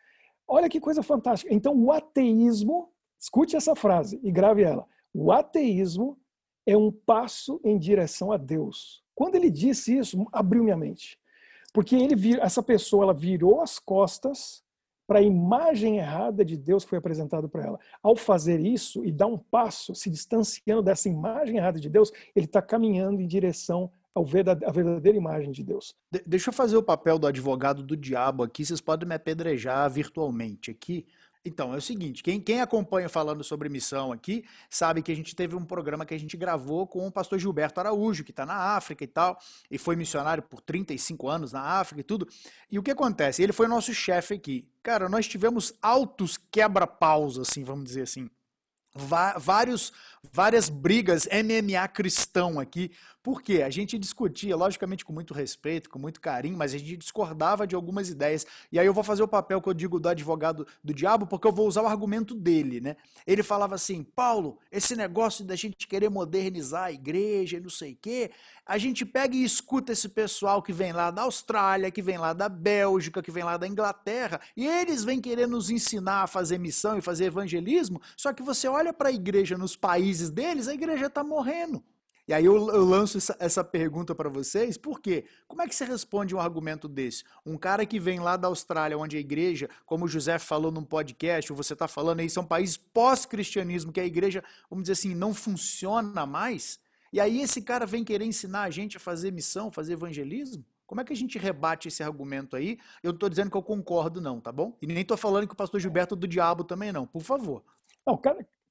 [0.47, 1.53] Olha que coisa fantástica.
[1.53, 4.85] Então, o ateísmo, escute essa frase e grave ela.
[5.13, 6.17] O ateísmo
[6.65, 9.03] é um passo em direção a Deus.
[9.13, 11.17] Quando ele disse isso, abriu minha mente.
[11.73, 14.63] Porque ele, essa pessoa ela virou as costas
[15.07, 17.79] para a imagem errada de Deus que foi apresentado para ela.
[18.01, 22.45] Ao fazer isso e dar um passo, se distanciando dessa imagem errada de Deus, ele
[22.45, 25.93] está caminhando em direção à verdadeira imagem de Deus.
[26.09, 28.65] De deixa eu fazer o papel do advogado do diabo aqui.
[28.65, 31.05] Vocês podem me apedrejar virtualmente aqui,
[31.45, 35.35] então, é o seguinte, quem, quem acompanha falando sobre missão aqui, sabe que a gente
[35.35, 38.75] teve um programa que a gente gravou com o pastor Gilberto Araújo, que está na
[38.75, 42.27] África e tal, e foi missionário por 35 anos na África e tudo.
[42.71, 43.43] E o que acontece?
[43.43, 44.67] Ele foi nosso chefe aqui.
[44.81, 48.27] Cara, nós tivemos altos quebra-paus, assim, vamos dizer assim.
[49.37, 49.91] Vários,
[50.31, 52.91] várias brigas MMA cristão aqui,
[53.25, 57.65] porque a gente discutia, logicamente com muito respeito, com muito carinho, mas a gente discordava
[57.65, 58.45] de algumas ideias.
[58.71, 61.47] E aí eu vou fazer o papel que eu digo do advogado do diabo, porque
[61.47, 62.95] eu vou usar o argumento dele, né?
[63.25, 67.93] Ele falava assim: Paulo, esse negócio da gente querer modernizar a igreja e não sei
[67.93, 68.29] o quê,
[68.63, 72.31] a gente pega e escuta esse pessoal que vem lá da Austrália, que vem lá
[72.31, 76.57] da Bélgica, que vem lá da Inglaterra, e eles vêm querer nos ensinar a fazer
[76.57, 80.73] missão e fazer evangelismo, só que você olha para a igreja nos países deles, a
[80.73, 81.83] igreja está morrendo.
[82.27, 85.25] E aí eu, eu lanço essa, essa pergunta para vocês, por quê?
[85.47, 87.23] Como é que você responde um argumento desse?
[87.45, 90.83] Um cara que vem lá da Austrália, onde a igreja, como o José falou num
[90.83, 95.13] podcast, ou você está falando aí, são países pós-cristianismo, que a igreja, vamos dizer assim,
[95.13, 96.79] não funciona mais.
[97.13, 100.65] E aí esse cara vem querer ensinar a gente a fazer missão, fazer evangelismo?
[100.87, 102.79] Como é que a gente rebate esse argumento aí?
[103.03, 104.75] Eu não estou dizendo que eu concordo, não, tá bom?
[104.81, 107.63] E nem estou falando que o pastor Gilberto é do diabo também, não, por favor.
[108.05, 108.19] Não,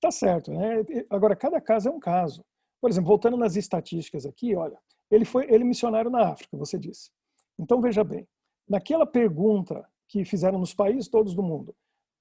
[0.05, 0.85] tá certo, né?
[1.09, 2.45] Agora, cada caso é um caso.
[2.81, 4.79] Por exemplo, voltando nas estatísticas aqui, olha,
[5.11, 7.11] ele foi ele missionário na África, você disse.
[7.59, 8.29] Então veja bem,
[8.69, 11.75] naquela pergunta que fizeram nos países todos do mundo,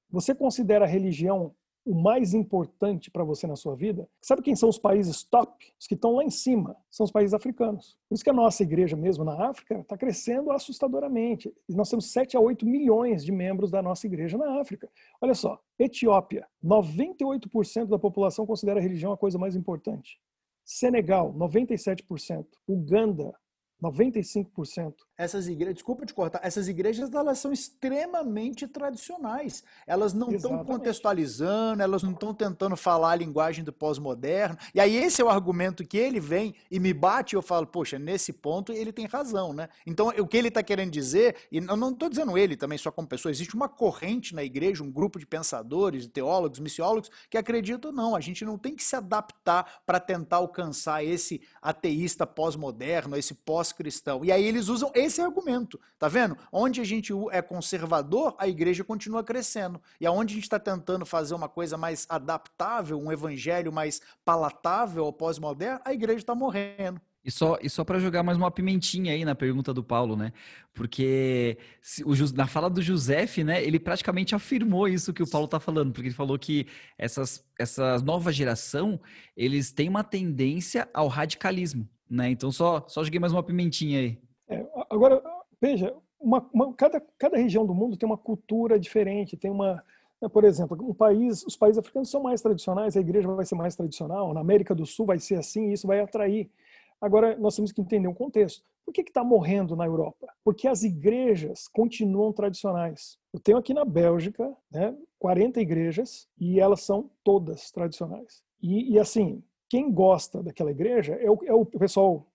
[0.09, 1.53] você considera a religião
[1.85, 4.07] o mais importante para você na sua vida?
[4.21, 5.73] Sabe quem são os países top?
[5.79, 7.97] Os que estão lá em cima, são os países africanos.
[8.07, 11.53] Por isso que a nossa igreja mesmo na África está crescendo assustadoramente.
[11.67, 14.89] E nós temos 7 a 8 milhões de membros da nossa igreja na África.
[15.21, 20.19] Olha só, Etiópia, 98% da população considera a religião a coisa mais importante.
[20.63, 22.45] Senegal, 97%.
[22.67, 23.35] Uganda,
[23.83, 24.93] 95%.
[25.17, 29.63] Essas igrejas, desculpa te cortar, essas igrejas elas são extremamente tradicionais.
[29.85, 34.57] Elas não estão contextualizando, elas não estão tentando falar a linguagem do pós-moderno.
[34.73, 37.67] E aí esse é o argumento que ele vem e me bate e eu falo,
[37.67, 39.69] poxa, nesse ponto ele tem razão, né?
[39.85, 42.91] Então o que ele está querendo dizer, e eu não estou dizendo ele também só
[42.91, 47.91] como pessoa, existe uma corrente na igreja, um grupo de pensadores, teólogos, missiólogos que acreditam
[47.91, 53.33] não, a gente não tem que se adaptar para tentar alcançar esse ateísta pós-moderno, esse
[53.73, 54.23] pós-cristão.
[54.23, 56.37] E aí eles usam esse argumento, tá vendo?
[56.51, 59.81] Onde a gente é conservador, a igreja continua crescendo.
[59.99, 65.05] E aonde a gente está tentando fazer uma coisa mais adaptável, um evangelho mais palatável
[65.05, 67.01] ao pós-moderno, a igreja está morrendo.
[67.25, 70.33] E só, e só para jogar mais uma pimentinha aí na pergunta do Paulo, né?
[70.73, 75.45] Porque se, o, na fala do José, né, ele praticamente afirmou isso que o Paulo
[75.45, 78.99] está falando, porque ele falou que essas, essa nova geração,
[79.37, 82.29] eles têm uma tendência ao radicalismo, né?
[82.29, 84.19] Então só, só joguei mais uma pimentinha aí.
[84.47, 85.21] É, agora,
[85.59, 89.83] veja, uma, uma, cada, cada região do mundo tem uma cultura diferente, tem uma,
[90.21, 93.55] né, por exemplo, um país, os países africanos são mais tradicionais, a igreja vai ser
[93.55, 96.49] mais tradicional, na América do Sul vai ser assim, isso vai atrair.
[97.01, 98.63] Agora, nós temos que entender um contexto.
[98.85, 100.27] Por que está morrendo na Europa?
[100.43, 103.17] Porque as igrejas continuam tradicionais.
[103.33, 108.43] Eu tenho aqui na Bélgica né, 40 igrejas e elas são todas tradicionais.
[108.61, 109.41] E, e assim,
[109.73, 112.27] quem gosta daquela igreja é o, é o pessoal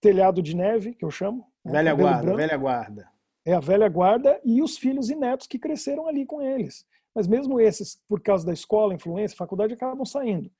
[0.00, 1.46] telhado de neve, que eu chamo.
[1.64, 2.36] Né, velha guarda, branco.
[2.36, 3.08] velha guarda.
[3.46, 6.84] É a velha guarda e os filhos e netos que cresceram ali com eles.
[7.14, 10.50] Mas mesmo esses, por causa da escola, influência, faculdade, acabam saindo.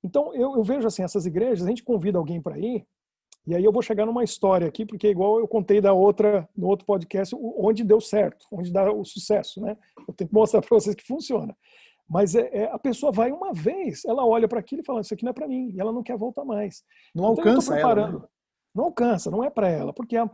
[0.00, 2.86] Então, eu, eu vejo assim, essas igrejas, a gente convida alguém para ir,
[3.44, 6.68] e aí eu vou chegar numa história aqui, porque igual eu contei da outra, no
[6.68, 9.76] outro podcast, onde deu certo, onde dá o sucesso, né?
[10.06, 11.56] Eu tenho que mostrar para vocês que funciona.
[12.08, 15.14] Mas é, é, a pessoa vai uma vez, ela olha para aquilo e fala, isso
[15.14, 16.82] aqui não é para mim, e ela não quer voltar mais.
[17.14, 18.12] Não então, alcança ela.
[18.12, 18.22] Né?
[18.74, 20.28] Não alcança, não é para ela, porque a,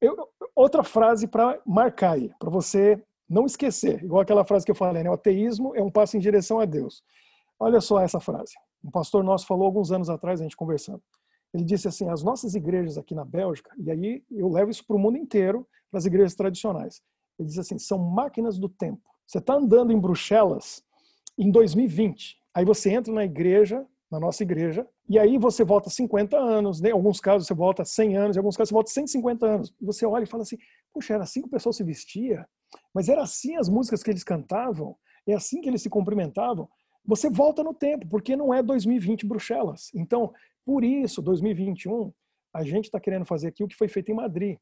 [0.00, 0.16] eu,
[0.54, 5.02] outra frase para marcar aí, para você não esquecer, igual aquela frase que eu falei,
[5.02, 5.10] né?
[5.10, 7.02] O ateísmo é um passo em direção a Deus.
[7.58, 8.52] Olha só essa frase.
[8.82, 11.02] Um pastor nosso falou alguns anos atrás, a gente conversando.
[11.52, 14.96] Ele disse assim: as nossas igrejas aqui na Bélgica, e aí eu levo isso para
[14.96, 17.02] o mundo inteiro, para as igrejas tradicionais.
[17.38, 19.02] Ele diz assim: são máquinas do tempo.
[19.26, 20.82] Você está andando em Bruxelas
[21.38, 26.36] em 2020, aí você entra na igreja na nossa igreja, e aí você volta 50
[26.36, 26.88] anos, né?
[26.88, 29.74] em alguns casos você volta 100 anos, em alguns casos você volta 150 anos.
[29.80, 30.58] Você olha e fala assim,
[30.92, 32.44] puxa, era assim que o pessoal se vestia?
[32.92, 34.96] Mas era assim as músicas que eles cantavam?
[35.26, 36.68] É assim que eles se cumprimentavam?
[37.04, 39.90] Você volta no tempo, porque não é 2020 Bruxelas.
[39.94, 40.32] Então,
[40.64, 42.12] por isso, 2021,
[42.52, 44.58] a gente está querendo fazer aqui o que foi feito em Madrid,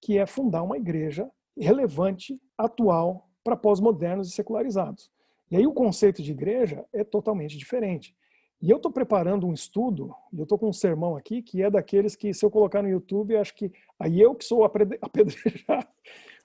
[0.00, 5.10] que é fundar uma igreja relevante, atual, para pós-modernos e secularizados.
[5.50, 8.14] E aí o conceito de igreja é totalmente diferente.
[8.60, 11.70] E eu estou preparando um estudo, e eu estou com um sermão aqui, que é
[11.70, 14.64] daqueles que, se eu colocar no YouTube, acho que aí eu que sou
[15.00, 15.86] apedrejado.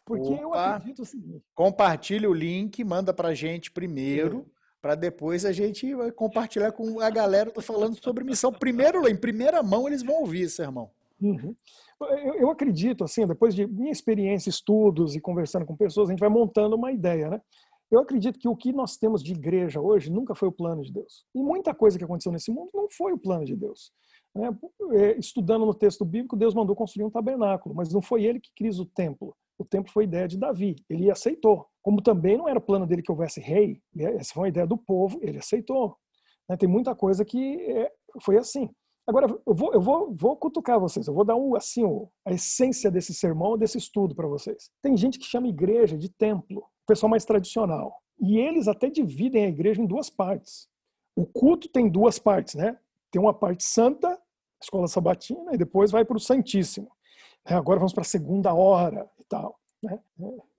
[0.06, 0.42] Porque Opa.
[0.42, 1.44] eu acredito o seguinte.
[1.56, 4.46] Compartilha o link, manda para a gente primeiro,
[4.82, 7.50] para depois a gente compartilhar com a galera.
[7.50, 8.52] Estou falando sobre missão.
[8.52, 10.92] Primeiro, em primeira mão, eles vão ouvir esse sermão.
[11.22, 11.56] Uhum.
[12.02, 16.20] Eu, eu acredito, assim, depois de minha experiência, estudos e conversando com pessoas, a gente
[16.20, 17.42] vai montando uma ideia, né?
[17.94, 20.92] Eu acredito que o que nós temos de igreja hoje nunca foi o plano de
[20.92, 21.28] Deus.
[21.36, 23.92] E muita coisa que aconteceu nesse mundo não foi o plano de Deus.
[24.96, 28.50] É, estudando no texto bíblico, Deus mandou construir um tabernáculo, mas não foi ele que
[28.56, 29.38] quis o templo.
[29.60, 30.76] O templo foi ideia de Davi.
[30.90, 31.68] Ele aceitou.
[31.84, 34.76] Como também não era plano dele que houvesse rei, né, essa foi uma ideia do
[34.76, 35.96] povo, ele aceitou.
[36.50, 37.92] Né, tem muita coisa que é,
[38.24, 38.72] foi assim.
[39.06, 41.84] Agora, eu vou, eu vou, vou cutucar vocês, eu vou dar um, assim,
[42.26, 44.72] a essência desse sermão, desse estudo para vocês.
[44.82, 48.02] Tem gente que chama igreja de templo o pessoal mais tradicional.
[48.20, 50.68] E eles até dividem a igreja em duas partes.
[51.16, 52.78] O culto tem duas partes, né?
[53.12, 54.20] Tem uma parte santa,
[54.62, 56.92] escola sabatina, e depois vai para o Santíssimo.
[57.46, 59.60] É, agora vamos para a segunda hora e tal.
[59.82, 60.00] Né?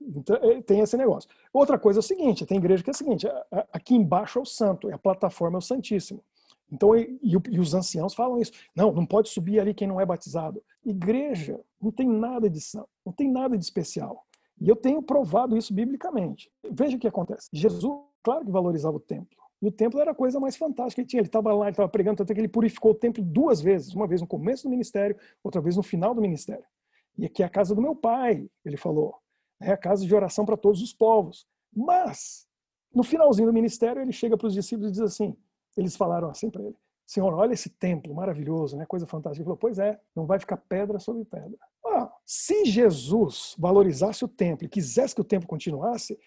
[0.00, 1.28] Então, é, tem esse negócio.
[1.52, 3.26] Outra coisa é o seguinte: tem igreja que é o seguinte,
[3.72, 6.22] aqui embaixo é o santo, a plataforma é o Santíssimo.
[6.70, 8.52] Então, e, e, os anciãos falam isso.
[8.74, 10.62] Não, não pode subir ali quem não é batizado.
[10.84, 14.26] Igreja não tem nada de santo, não tem nada de especial.
[14.60, 16.50] E eu tenho provado isso biblicamente.
[16.70, 17.48] Veja o que acontece.
[17.52, 19.36] Jesus, claro que valorizava o templo.
[19.60, 21.20] E o templo era a coisa mais fantástica que tinha.
[21.20, 23.94] Ele estava lá, ele estava pregando, até que ele purificou o templo duas vezes.
[23.94, 26.64] Uma vez no começo do ministério, outra vez no final do ministério.
[27.16, 29.16] E aqui é a casa do meu pai, ele falou.
[29.60, 31.46] É a casa de oração para todos os povos.
[31.74, 32.46] Mas,
[32.92, 35.36] no finalzinho do ministério, ele chega para os discípulos e diz assim:
[35.76, 38.86] eles falaram assim para ele: Senhor, olha esse templo maravilhoso, né?
[38.86, 39.40] coisa fantástica.
[39.40, 41.58] Ele falou: Pois é, não vai ficar pedra sobre pedra.
[42.24, 46.18] Se Jesus valorizasse o templo e quisesse que o templo continuasse,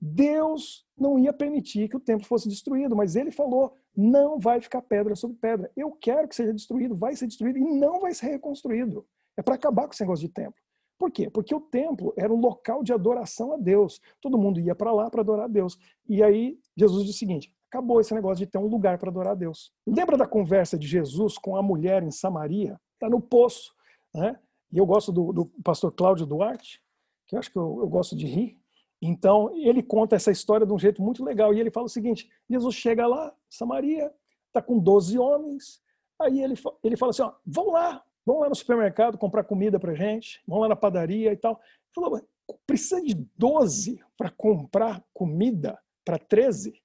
[0.00, 4.82] Deus não ia permitir que o templo fosse destruído, mas ele falou: não vai ficar
[4.82, 5.70] pedra sobre pedra.
[5.76, 9.06] Eu quero que seja destruído, vai ser destruído e não vai ser reconstruído.
[9.36, 10.60] É para acabar com esse negócio de templo.
[10.98, 11.28] Por quê?
[11.28, 14.00] Porque o templo era um local de adoração a Deus.
[14.20, 15.78] Todo mundo ia para lá para adorar a Deus.
[16.08, 19.32] E aí Jesus disse o seguinte: acabou esse negócio de ter um lugar para adorar
[19.32, 19.72] a Deus.
[19.86, 22.78] Lembra da conversa de Jesus com a mulher em Samaria?
[22.94, 23.72] Está no poço.
[24.14, 24.38] Né?
[24.74, 26.82] E eu gosto do, do pastor Cláudio Duarte,
[27.28, 28.58] que eu acho que eu, eu gosto de rir.
[29.00, 31.54] Então, ele conta essa história de um jeito muito legal.
[31.54, 34.12] E ele fala o seguinte: Jesus chega lá, Samaria,
[34.48, 35.80] está com 12 homens.
[36.20, 39.94] Aí ele, ele fala assim: ó, vão lá, vão lá no supermercado comprar comida para
[39.94, 41.52] gente, vão lá na padaria e tal.
[41.52, 42.20] Ele falou:
[42.66, 46.82] precisa de 12 para comprar comida para 13?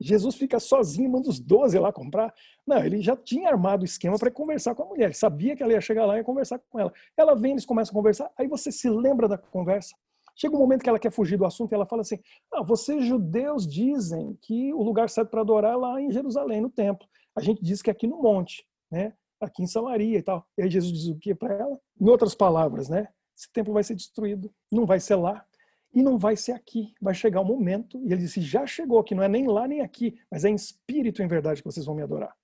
[0.00, 2.32] Jesus fica sozinho, manda os 12 lá comprar.
[2.66, 5.06] Não, ele já tinha armado o esquema para conversar com a mulher.
[5.06, 6.92] Ele sabia que ela ia chegar lá e conversar com ela.
[7.16, 9.94] Ela vem, eles começam a conversar, aí você se lembra da conversa.
[10.34, 12.18] Chega um momento que ela quer fugir do assunto e ela fala assim:
[12.52, 16.68] ah, vocês judeus dizem que o lugar certo para adorar é lá em Jerusalém, no
[16.68, 17.08] templo.
[17.34, 19.14] A gente diz que é aqui no monte, né?
[19.40, 20.46] aqui em Samaria e tal.
[20.56, 21.78] E aí Jesus diz o que para ela?
[22.00, 23.08] Em outras palavras, né?
[23.36, 25.44] Esse templo vai ser destruído, não vai ser lá,
[25.96, 26.92] e não vai ser aqui.
[27.00, 29.66] Vai chegar o um momento, e ele disse: já chegou, que não é nem lá
[29.66, 32.36] nem aqui, mas é em espírito em verdade que vocês vão me adorar.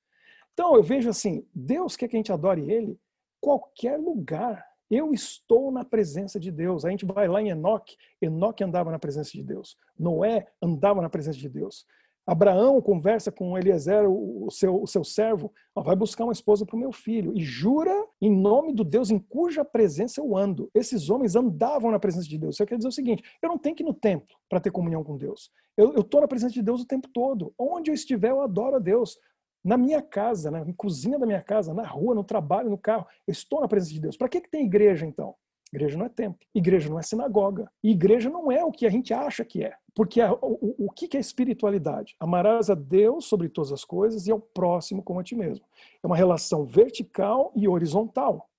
[0.54, 2.98] Então eu vejo assim: Deus quer que a gente adore Ele
[3.40, 4.64] qualquer lugar.
[4.90, 6.84] Eu estou na presença de Deus.
[6.84, 9.76] A gente vai lá em Enoque, Enoque andava na presença de Deus.
[9.98, 11.86] Noé andava na presença de Deus.
[12.26, 16.76] Abraão conversa com Eliezer, o seu, o seu servo, ó, vai buscar uma esposa para
[16.76, 20.70] o meu filho e jura em nome do Deus em cuja presença eu ando.
[20.72, 22.54] Esses homens andavam na presença de Deus.
[22.54, 25.02] Isso quer dizer o seguinte: eu não tenho que ir no templo para ter comunhão
[25.02, 25.50] com Deus.
[25.76, 27.52] Eu estou na presença de Deus o tempo todo.
[27.58, 29.18] Onde eu estiver, eu adoro a Deus.
[29.64, 33.32] Na minha casa, na cozinha da minha casa, na rua, no trabalho, no carro, eu
[33.32, 34.16] estou na presença de Deus.
[34.16, 35.34] Para que, que tem igreja então?
[35.72, 39.14] Igreja não é templo, igreja não é sinagoga, igreja não é o que a gente
[39.14, 39.74] acha que é.
[39.94, 42.14] Porque a, o, o que é espiritualidade?
[42.20, 45.64] Amarás a Deus sobre todas as coisas e ao próximo como a ti mesmo.
[46.02, 48.50] É uma relação vertical e horizontal.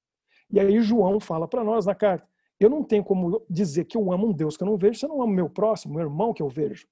[0.52, 2.28] E aí João fala para nós na carta:
[2.60, 5.06] eu não tenho como dizer que eu amo um Deus que eu não vejo se
[5.06, 6.88] eu não amo meu próximo, meu irmão que eu vejo.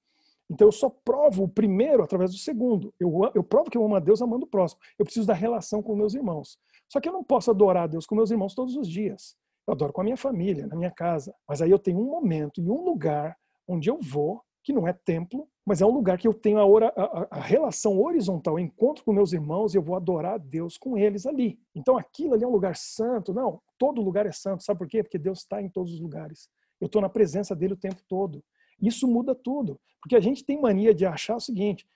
[0.48, 2.94] Então eu só provo o primeiro através do segundo.
[3.00, 4.80] Eu, eu provo que eu amo a Deus amando o próximo.
[4.98, 6.58] Eu preciso da relação com meus irmãos.
[6.88, 9.34] Só que eu não posso adorar a Deus com meus irmãos todos os dias.
[9.66, 11.34] Eu adoro com a minha família, na minha casa.
[11.48, 14.92] Mas aí eu tenho um momento e um lugar onde eu vou, que não é
[14.92, 19.04] templo, mas é um lugar que eu tenho a, hora, a, a, relação horizontal, encontro
[19.04, 21.58] com meus irmãos e eu vou adorar a Deus com eles ali.
[21.74, 23.32] Então aquilo ali é um lugar santo.
[23.32, 24.64] Não, todo lugar é santo.
[24.64, 25.02] Sabe por quê?
[25.02, 26.48] Porque Deus está em todos os lugares.
[26.80, 28.42] Eu estou na presença dele o tempo todo.
[28.80, 29.80] Isso muda tudo.
[30.00, 31.86] Porque a gente tem mania de achar o seguinte: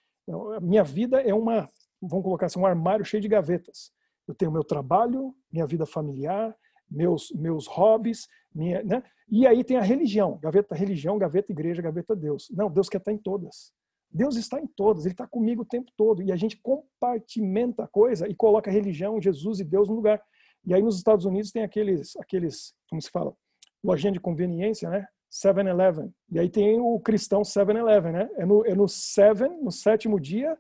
[0.62, 1.68] minha vida é uma,
[2.00, 3.90] vamos colocar assim, um armário cheio de gavetas.
[4.28, 6.56] Eu tenho meu trabalho, minha vida familiar,
[6.90, 9.02] meus, meus hobbies, minha, né?
[9.28, 12.48] E aí tem a religião, gaveta religião, gaveta igreja, gaveta Deus.
[12.50, 13.72] Não, Deus quer estar em todas.
[14.10, 16.22] Deus está em todas, Ele está comigo o tempo todo.
[16.22, 20.22] E a gente compartimenta a coisa e coloca a religião, Jesus e Deus no lugar.
[20.64, 23.34] E aí nos Estados Unidos tem aqueles, aqueles como se fala,
[23.82, 25.06] lojinha de conveniência, né?
[25.30, 26.12] 7-Eleven.
[26.30, 28.30] E aí tem o cristão 7-Eleven, né?
[28.36, 30.56] É no, é no 7, no sétimo dia,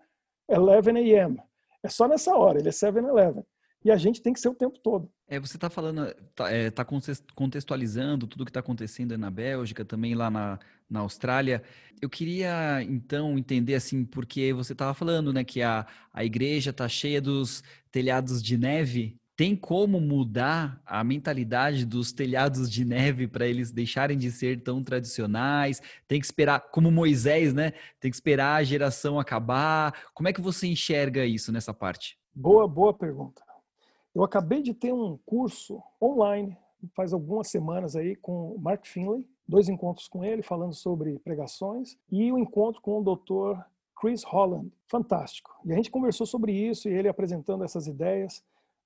[0.50, 1.40] 11 a.m.
[1.82, 3.44] É só nessa hora, ele é 7-Eleven.
[3.86, 5.08] E a gente tem que ser o tempo todo.
[5.28, 6.84] É, você está falando, está é, tá
[7.36, 10.58] contextualizando tudo o que está acontecendo na Bélgica, também lá na,
[10.90, 11.62] na Austrália.
[12.02, 16.88] Eu queria então entender assim, porque você estava falando, né, que a, a igreja está
[16.88, 17.62] cheia dos
[17.92, 19.20] telhados de neve.
[19.36, 24.82] Tem como mudar a mentalidade dos telhados de neve para eles deixarem de ser tão
[24.82, 25.80] tradicionais?
[26.08, 27.72] Tem que esperar, como Moisés, né?
[28.00, 29.94] Tem que esperar a geração acabar.
[30.12, 32.18] Como é que você enxerga isso nessa parte?
[32.34, 33.45] Boa, boa pergunta.
[34.16, 36.56] Eu acabei de ter um curso online,
[36.94, 41.98] faz algumas semanas aí, com o Mark Finley, dois encontros com ele falando sobre pregações
[42.10, 43.60] e um encontro com o Dr.
[44.00, 45.50] Chris Holland, fantástico.
[45.66, 48.42] E a gente conversou sobre isso e ele apresentando essas ideias.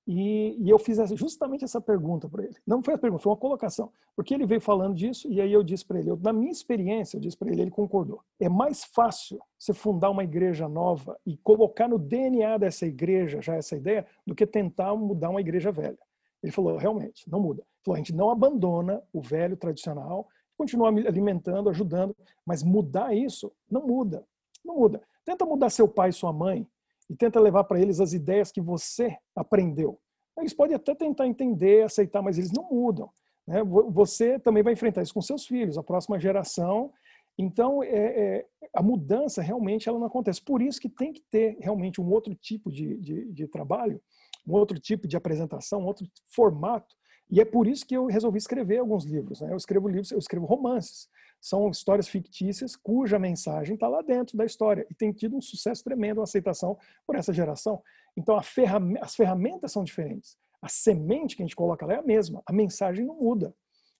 [0.07, 2.55] E, e eu fiz essa, justamente essa pergunta para ele.
[2.65, 3.91] Não foi a pergunta, foi uma colocação.
[4.15, 7.17] Porque ele veio falando disso e aí eu disse para ele, eu, na minha experiência,
[7.17, 8.21] eu disse para ele, ele concordou.
[8.39, 13.55] É mais fácil você fundar uma igreja nova e colocar no DNA dessa igreja já
[13.55, 15.99] essa ideia do que tentar mudar uma igreja velha.
[16.41, 17.61] Ele falou, realmente, não muda.
[17.61, 20.27] Ele falou, a gente não abandona o velho tradicional,
[20.57, 24.25] continua alimentando, ajudando, mas mudar isso não muda.
[24.65, 25.01] Não muda.
[25.23, 26.67] Tenta mudar seu pai e sua mãe
[27.11, 29.99] e tenta levar para eles as ideias que você aprendeu.
[30.39, 33.09] Eles podem até tentar entender, aceitar, mas eles não mudam.
[33.45, 33.61] Né?
[33.65, 36.93] Você também vai enfrentar isso com seus filhos, a próxima geração.
[37.37, 40.41] Então, é, é, a mudança realmente ela não acontece.
[40.41, 44.01] Por isso que tem que ter realmente um outro tipo de, de, de trabalho,
[44.47, 46.95] um outro tipo de apresentação, um outro formato.
[47.29, 49.41] E é por isso que eu resolvi escrever alguns livros.
[49.41, 49.51] Né?
[49.51, 51.09] Eu escrevo livros, eu escrevo romances
[51.41, 55.83] são histórias fictícias cuja mensagem está lá dentro da história e tem tido um sucesso
[55.83, 57.81] tremendo, uma aceitação por essa geração.
[58.15, 60.37] Então ferram as ferramentas são diferentes.
[60.61, 63.55] A semente que a gente coloca lá é a mesma, a mensagem não muda,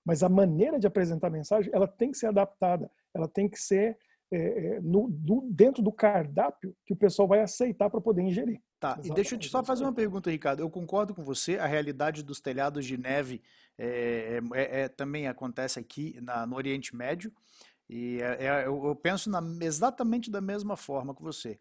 [0.05, 3.59] mas a maneira de apresentar a mensagem ela tem que ser adaptada, ela tem que
[3.59, 3.97] ser
[4.32, 8.61] é, no, do, dentro do cardápio que o pessoal vai aceitar para poder ingerir.
[8.79, 9.11] Tá, Exatamente.
[9.11, 10.61] e deixa eu te só fazer uma pergunta, Ricardo.
[10.61, 13.41] Eu concordo com você, a realidade dos telhados de neve
[13.77, 17.32] é, é, é também acontece aqui na, no Oriente Médio,
[17.89, 21.59] e é, é, eu, eu, penso na, exatamente da mesma forma que você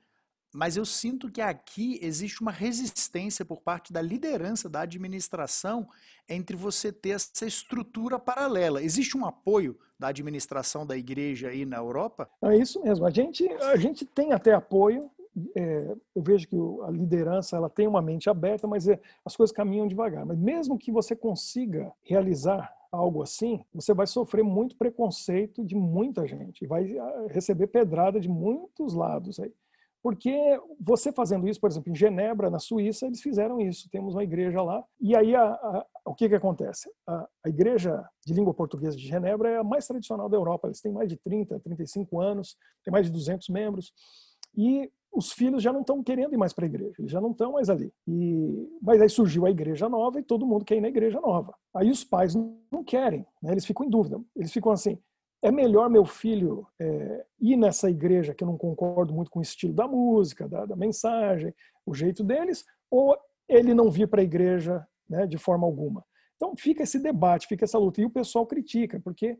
[0.52, 5.88] mas eu sinto que aqui existe uma resistência por parte da liderança da administração
[6.28, 8.82] entre você ter essa estrutura paralela.
[8.82, 12.28] Existe um apoio da administração da igreja aí na Europa?
[12.42, 13.06] É isso mesmo.
[13.06, 15.10] A gente, a gente tem até apoio.
[15.56, 19.54] É, eu vejo que a liderança ela tem uma mente aberta, mas é, as coisas
[19.54, 20.26] caminham devagar.
[20.26, 26.26] Mas mesmo que você consiga realizar algo assim, você vai sofrer muito preconceito de muita
[26.26, 29.52] gente, vai ah, receber pedrada de muitos lados aí.
[30.02, 30.34] Porque
[30.80, 33.88] você fazendo isso, por exemplo, em Genebra, na Suíça, eles fizeram isso.
[33.90, 34.82] Temos uma igreja lá.
[35.00, 36.90] E aí, a, a, o que, que acontece?
[37.06, 40.68] A, a, igreja de língua portuguesa de Genebra é a mais tradicional da Europa.
[40.68, 43.92] Eles têm mais de 30, 35 anos, tem mais de 200 membros.
[44.56, 47.32] E os filhos já não estão querendo ir mais para a igreja, eles já não
[47.32, 47.92] estão mais ali.
[48.06, 51.54] E, mas aí surgiu a igreja nova e todo mundo quer ir na igreja nova.
[51.74, 53.52] Aí os pais não querem, né?
[53.52, 54.20] eles ficam em dúvida.
[54.36, 54.98] Eles ficam assim:
[55.42, 59.42] é melhor meu filho é, ir nessa igreja que eu não concordo muito com o
[59.42, 61.54] estilo da música, da, da mensagem,
[61.86, 63.16] o jeito deles, ou
[63.48, 66.04] ele não vir para a igreja né, de forma alguma.
[66.36, 68.00] Então fica esse debate, fica essa luta.
[68.00, 69.38] E o pessoal critica, porque,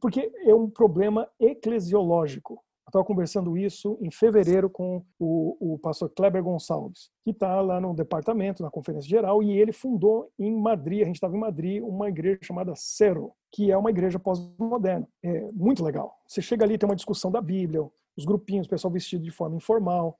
[0.00, 2.62] porque é um problema eclesiológico.
[2.86, 7.80] Eu estava conversando isso em fevereiro com o, o pastor Kleber Gonçalves, que está lá
[7.80, 11.82] no departamento, na conferência geral, e ele fundou em Madrid, a gente estava em Madrid,
[11.82, 15.08] uma igreja chamada Cero, que é uma igreja pós-moderna.
[15.22, 16.14] É muito legal.
[16.28, 19.56] Você chega ali, tem uma discussão da Bíblia, os grupinhos, o pessoal vestido de forma
[19.56, 20.18] informal.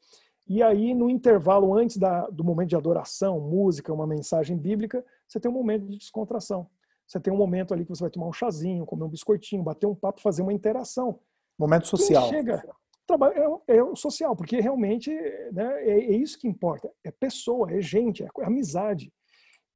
[0.48, 5.38] E aí, no intervalo, antes da, do momento de adoração, música, uma mensagem bíblica, você
[5.38, 6.66] tem um momento de descontração.
[7.06, 9.86] Você tem um momento ali que você vai tomar um chazinho, comer um biscoitinho, bater
[9.86, 11.18] um papo, fazer uma interação.
[11.58, 12.28] Momento social.
[12.28, 12.62] Chega,
[13.06, 15.10] trabalho é, é o social, porque realmente
[15.52, 16.90] né, é, é, isso que importa.
[17.04, 19.12] É pessoa, é gente, é amizade.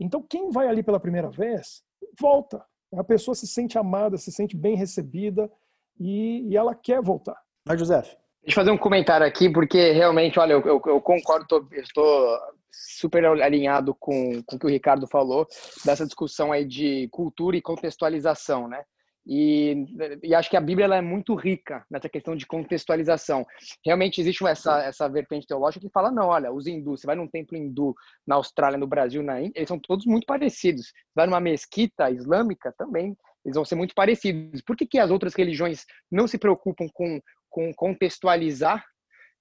[0.01, 1.83] Então, quem vai ali pela primeira vez,
[2.19, 2.65] volta.
[2.95, 5.51] A pessoa se sente amada, se sente bem recebida
[5.99, 7.37] e, e ela quer voltar.
[7.67, 8.01] Mas, José.
[8.01, 12.39] Deixa eu fazer um comentário aqui, porque realmente, olha, eu, eu, eu concordo, tô, estou
[12.71, 15.47] super alinhado com, com o que o Ricardo falou,
[15.85, 18.83] dessa discussão aí de cultura e contextualização, né?
[19.31, 19.85] E,
[20.23, 23.45] e, acho que a Bíblia é muito rica nessa questão de contextualização.
[23.85, 27.29] Realmente existe essa, essa vertente teológica que fala, não, olha, os hindus, você vai num
[27.29, 27.95] templo hindu
[28.27, 30.87] na Austrália, no Brasil, na Índia, eles são todos muito parecidos.
[30.87, 33.15] Você vai numa mesquita islâmica, também,
[33.45, 34.63] eles vão ser muito parecidos.
[34.63, 37.21] Por que, que as outras religiões não se preocupam com,
[37.51, 38.83] com contextualizar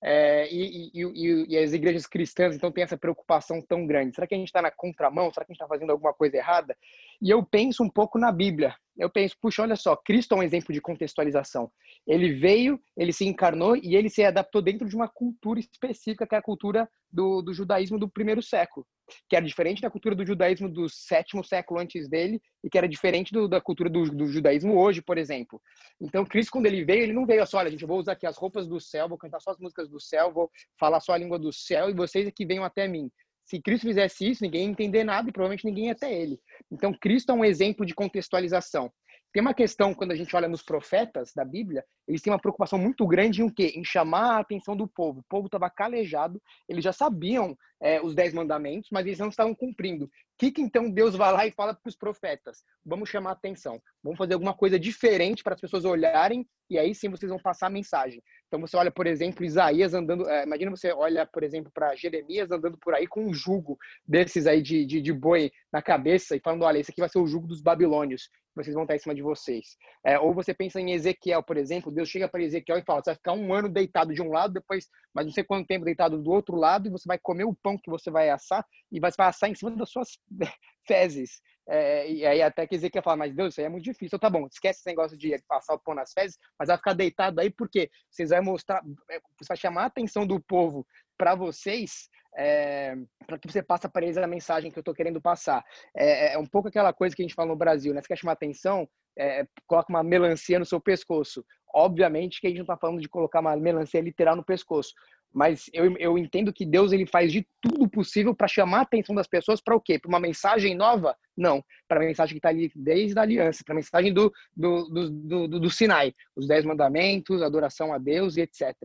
[0.04, 4.16] é, e, e, e, as igrejas cristãs então têm essa preocupação tão grande?
[4.16, 5.32] Será que a gente está na contramão?
[5.32, 6.76] Será que a gente está fazendo alguma coisa errada?
[7.22, 8.76] E eu penso um pouco na Bíblia.
[8.98, 11.72] Eu penso, puxa, olha só, Cristo é um exemplo de contextualização.
[12.06, 16.34] Ele veio, ele se encarnou e ele se adaptou dentro de uma cultura específica, que
[16.34, 18.86] é a cultura do, do judaísmo do primeiro século,
[19.30, 22.88] que era diferente da cultura do judaísmo do sétimo século antes dele e que era
[22.88, 25.62] diferente do, da cultura do, do, judaísmo hoje, por exemplo.
[26.02, 28.26] Então, Cristo, quando ele veio, ele não veio só, olha, gente, eu vou usar aqui
[28.26, 31.18] as roupas do céu, vou cantar só as músicas do céu, vou falar só a
[31.18, 33.10] língua do céu e vocês aqui venham até mim.
[33.48, 36.38] Se Cristo fizesse isso, ninguém ia entender nada e provavelmente ninguém ia até ele.
[36.70, 38.92] Então, Cristo é um exemplo de contextualização.
[39.34, 42.78] Tem uma questão, quando a gente olha nos profetas da Bíblia, eles têm uma preocupação
[42.78, 43.74] muito grande em o quê?
[43.76, 45.20] Em chamar a atenção do povo.
[45.20, 49.54] O povo estava calejado, eles já sabiam é, os dez mandamentos, mas eles não estavam
[49.54, 50.06] cumprindo.
[50.06, 52.64] O que, que então Deus vai lá e fala para os profetas?
[52.86, 57.10] Vamos chamar atenção, vamos fazer alguma coisa diferente para as pessoas olharem e aí sim
[57.10, 58.22] vocês vão passar a mensagem.
[58.48, 62.52] Então você olha, por exemplo, Isaías andando, é, imagina você olha, por exemplo, para Jeremias
[62.52, 66.40] andando por aí com um jugo desses aí de, de, de boi na cabeça e
[66.40, 69.16] falando, olha, esse aqui vai ser o jugo dos babilônios vocês vão estar em cima
[69.16, 69.78] de vocês.
[70.04, 73.12] É, ou você pensa em Ezequiel, por exemplo, Deus chega para Ezequiel e fala: você
[73.12, 76.22] vai ficar um ano deitado de um lado, depois, mas não sei quanto tempo deitado
[76.22, 79.50] do outro lado, e você vai comer o que você vai assar e vai assar
[79.50, 80.20] em cima das suas
[80.88, 81.42] fezes.
[81.68, 84.16] É, e aí até que Ezequiel fala, mas Deus, isso aí é muito difícil.
[84.16, 86.94] Então, tá bom, esquece esse negócio de passar o pão nas fezes, mas vai ficar
[86.94, 90.86] deitado aí porque vocês vão mostrar, é, você vai chamar a atenção do povo
[91.18, 92.96] para vocês é,
[93.26, 95.66] para que você passe para eles a mensagem que eu estou querendo passar.
[95.96, 98.02] É, é, um pouco aquela coisa que a gente fala no Brasil, né?
[98.02, 98.88] Você quer chamar atenção,
[99.18, 101.44] é, coloca uma melancia no seu pescoço.
[101.74, 104.94] Obviamente que a gente não está falando de colocar uma melancia literal no pescoço,
[105.34, 109.14] mas eu, eu entendo que Deus ele faz de tudo possível para chamar a atenção
[109.14, 110.00] das pessoas para o quê?
[110.00, 111.16] Para uma mensagem nova?
[111.36, 114.90] Não, para a mensagem que está ali desde a aliança, para a mensagem do, do,
[114.90, 118.76] do, do, do Sinai, os dez mandamentos, adoração a Deus e etc.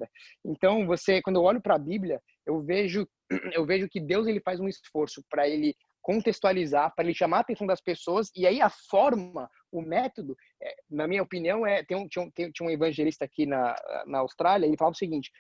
[0.45, 3.09] Então, você, quando eu olho para a Bíblia, eu vejo
[3.55, 7.41] eu vejo que Deus ele faz um esforço para ele contextualizar, para ele chamar a
[7.41, 11.97] atenção das pessoas, e aí a forma, o método, é, na minha opinião, é tem
[11.97, 13.75] um, tinha, um, tinha um evangelista aqui na,
[14.07, 15.31] na Austrália, ele falava o seguinte,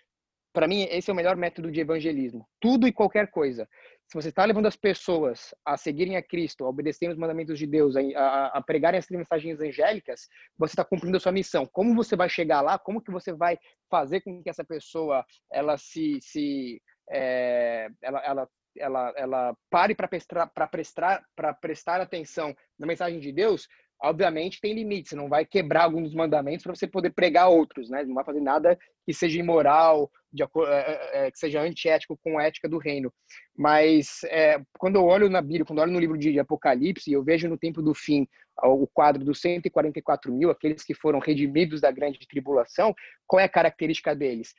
[0.52, 2.46] para mim, esse é o melhor método de evangelismo.
[2.60, 3.66] Tudo e qualquer coisa.
[4.06, 7.66] Se você está levando as pessoas a seguirem a Cristo, a obedecerem os mandamentos de
[7.66, 10.28] Deus, a, a, a pregarem as mensagens angélicas,
[10.58, 11.66] você está cumprindo a sua missão.
[11.66, 12.78] Como você vai chegar lá?
[12.78, 13.58] Como que você vai
[13.90, 20.08] fazer com que essa pessoa ela se, se é, ela, ela, ela, ela pare para
[20.08, 21.24] prestar, prestar,
[21.60, 23.66] prestar atenção na mensagem de Deus,
[24.02, 28.04] obviamente tem limites, você não vai quebrar alguns mandamentos para você poder pregar outros, né?
[28.04, 32.44] Não vai fazer nada que seja imoral, de, é, é, que seja antiético com a
[32.44, 33.12] ética do reino.
[33.56, 37.22] Mas é, quando eu olho na Bíblia, quando eu olho no livro de Apocalipse, eu
[37.22, 38.26] vejo no tempo do fim
[38.62, 42.94] o quadro dos 144 mil, aqueles que foram redimidos da grande tribulação,
[43.26, 44.52] qual é a característica deles?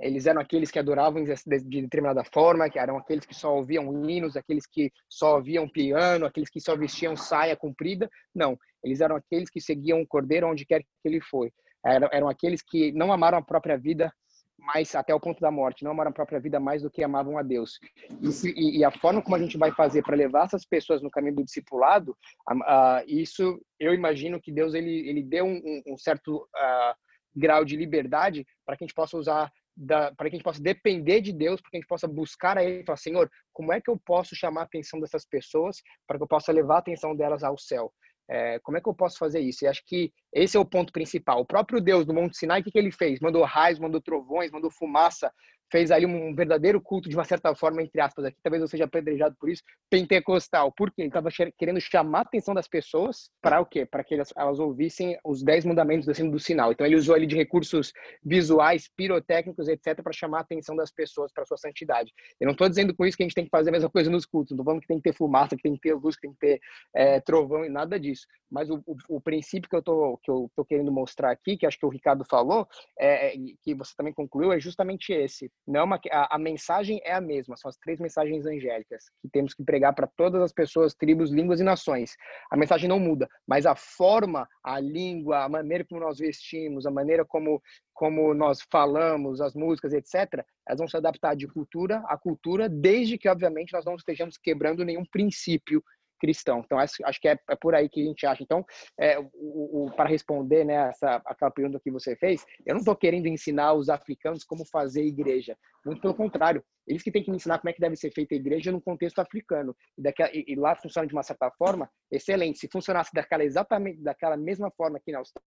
[0.00, 1.34] eles eram aqueles que adoravam de
[1.82, 6.48] determinada forma, que eram aqueles que só ouviam hinos, aqueles que só ouviam piano, aqueles
[6.48, 8.10] que só vestiam saia comprida.
[8.34, 11.52] Não, eles eram aqueles que seguiam o cordeiro onde quer que ele foi.
[11.84, 14.12] Eram aqueles que não amaram a própria vida
[14.60, 17.38] mais até o ponto da morte, não amaram a própria vida mais do que amavam
[17.38, 17.78] a Deus.
[18.20, 21.36] E, e a forma como a gente vai fazer para levar essas pessoas no caminho
[21.36, 22.16] do discipulado,
[22.50, 26.94] uh, isso eu imagino que Deus ele, ele deu um, um certo uh,
[27.34, 29.50] grau de liberdade para que a gente possa usar
[29.86, 32.64] para que a gente possa depender de Deus, para que a gente possa buscar a
[32.64, 36.18] Ele e falar, Senhor, como é que eu posso chamar a atenção dessas pessoas para
[36.18, 37.90] que eu possa levar a atenção delas ao céu?
[38.30, 39.64] É, como é que eu posso fazer isso?
[39.64, 41.40] E acho que esse é o ponto principal.
[41.40, 43.18] O próprio Deus no Monte Sinai, o que, que ele fez?
[43.18, 45.32] Mandou raios, mandou trovões, mandou fumaça,
[45.70, 48.84] fez aí um verdadeiro culto de uma certa forma, entre aspas, aqui talvez eu seja
[48.84, 50.72] apedrejado por isso, pentecostal.
[50.72, 51.02] Por quê?
[51.02, 53.86] Ele estava querendo chamar a atenção das pessoas para o quê?
[53.86, 56.72] Para que elas, elas ouvissem os dez mandamentos do sinal.
[56.72, 57.92] Então ele usou ali de recursos
[58.22, 62.12] visuais, pirotécnicos, etc, para chamar a atenção das pessoas para sua santidade.
[62.40, 64.10] Eu não estou dizendo com isso que a gente tem que fazer a mesma coisa
[64.10, 66.22] nos cultos, não falando que tem que ter fumaça, que tem que ter luz, que
[66.22, 66.60] tem que ter
[66.94, 68.26] é, trovão e nada disso.
[68.50, 71.66] Mas o, o, o princípio que eu tô que eu tô querendo mostrar aqui, que
[71.66, 72.66] acho que o Ricardo falou,
[72.98, 77.00] é, é que você também concluiu, é justamente esse não é uma, a, a, mensagem
[77.04, 80.52] é a mesma, são as três mensagens angélicas que temos que pregar para todas as
[80.52, 82.16] pessoas, tribos, línguas e nações.
[82.50, 86.90] A mensagem não muda, mas a forma, a língua, a maneira como nós vestimos, a
[86.90, 92.16] maneira como, como nós falamos, as músicas, etc., elas vão se adaptar de cultura a
[92.16, 95.82] cultura, desde que, obviamente, nós não estejamos quebrando nenhum princípio
[96.20, 96.62] cristão.
[96.64, 98.42] Então, acho, que é, é, por aí que a gente acha.
[98.42, 98.64] Então,
[98.98, 102.94] é, o, o para responder né, essa, aquela pergunta que você fez, eu não estou
[102.94, 105.56] querendo ensinar os africanos como fazer igreja.
[105.84, 106.62] Muito pelo contrário.
[106.86, 108.80] Eles que têm que me ensinar como é que deve ser feita a igreja no
[108.80, 109.74] contexto africano.
[109.96, 112.58] E, daquela, e, e lá funciona de uma certa forma excelente.
[112.58, 115.46] Se funcionasse daquela, exatamente daquela mesma forma aqui na Austrália,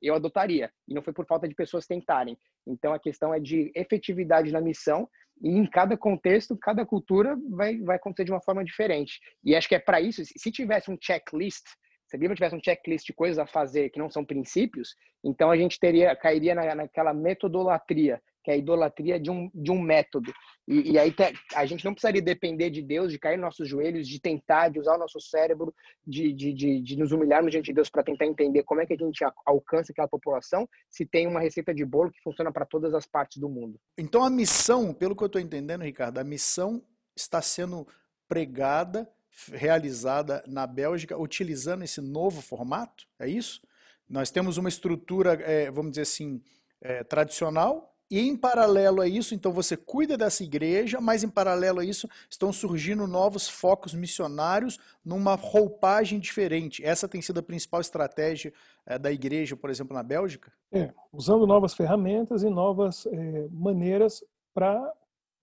[0.00, 0.70] eu adotaria.
[0.88, 2.36] E não foi por falta de pessoas tentarem.
[2.66, 5.08] Então, a questão é de efetividade na missão
[5.42, 9.18] e em cada contexto, cada cultura vai, vai acontecer de uma forma diferente.
[9.44, 11.64] E acho que é para isso, se tivesse um checklist,
[12.06, 15.50] se a Bíblia tivesse um checklist de coisas a fazer que não são princípios, então
[15.50, 19.80] a gente teria cairia na, naquela metodolatria, que é a idolatria de um, de um
[19.80, 20.30] método.
[20.68, 21.14] E, e aí
[21.54, 24.78] a gente não precisaria depender de Deus, de cair nos nossos joelhos, de tentar, de
[24.78, 25.74] usar o nosso cérebro,
[26.06, 28.92] de, de, de, de nos humilharmos diante de Deus para tentar entender como é que
[28.92, 32.92] a gente alcança aquela população, se tem uma receita de bolo que funciona para todas
[32.94, 33.80] as partes do mundo.
[33.96, 36.82] Então a missão, pelo que eu estou entendendo, Ricardo, a missão
[37.16, 37.86] está sendo
[38.28, 39.08] pregada,
[39.52, 43.62] realizada na Bélgica, utilizando esse novo formato, é isso?
[44.08, 46.42] Nós temos uma estrutura, é, vamos dizer assim,
[46.80, 51.80] é, tradicional, E em paralelo a isso, então você cuida dessa igreja, mas em paralelo
[51.80, 56.84] a isso estão surgindo novos focos missionários numa roupagem diferente.
[56.84, 58.52] Essa tem sido a principal estratégia
[58.86, 60.52] é, da igreja, por exemplo, na Bélgica?
[60.70, 64.92] É, usando novas ferramentas e novas é, maneiras para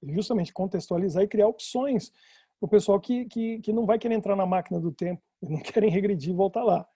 [0.03, 2.11] justamente contextualizar e criar opções
[2.59, 5.59] para o pessoal que, que, que não vai querer entrar na máquina do tempo, não
[5.61, 6.87] querem regredir e voltar lá.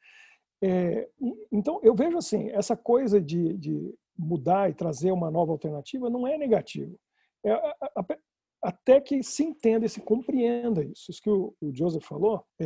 [0.61, 1.07] É,
[1.51, 6.27] então, eu vejo assim, essa coisa de, de mudar e trazer uma nova alternativa não
[6.27, 6.97] é negativo.
[7.43, 8.05] É, a, a,
[8.65, 11.11] até que se entenda e se compreenda isso.
[11.11, 12.65] Isso que o, o Joseph falou é,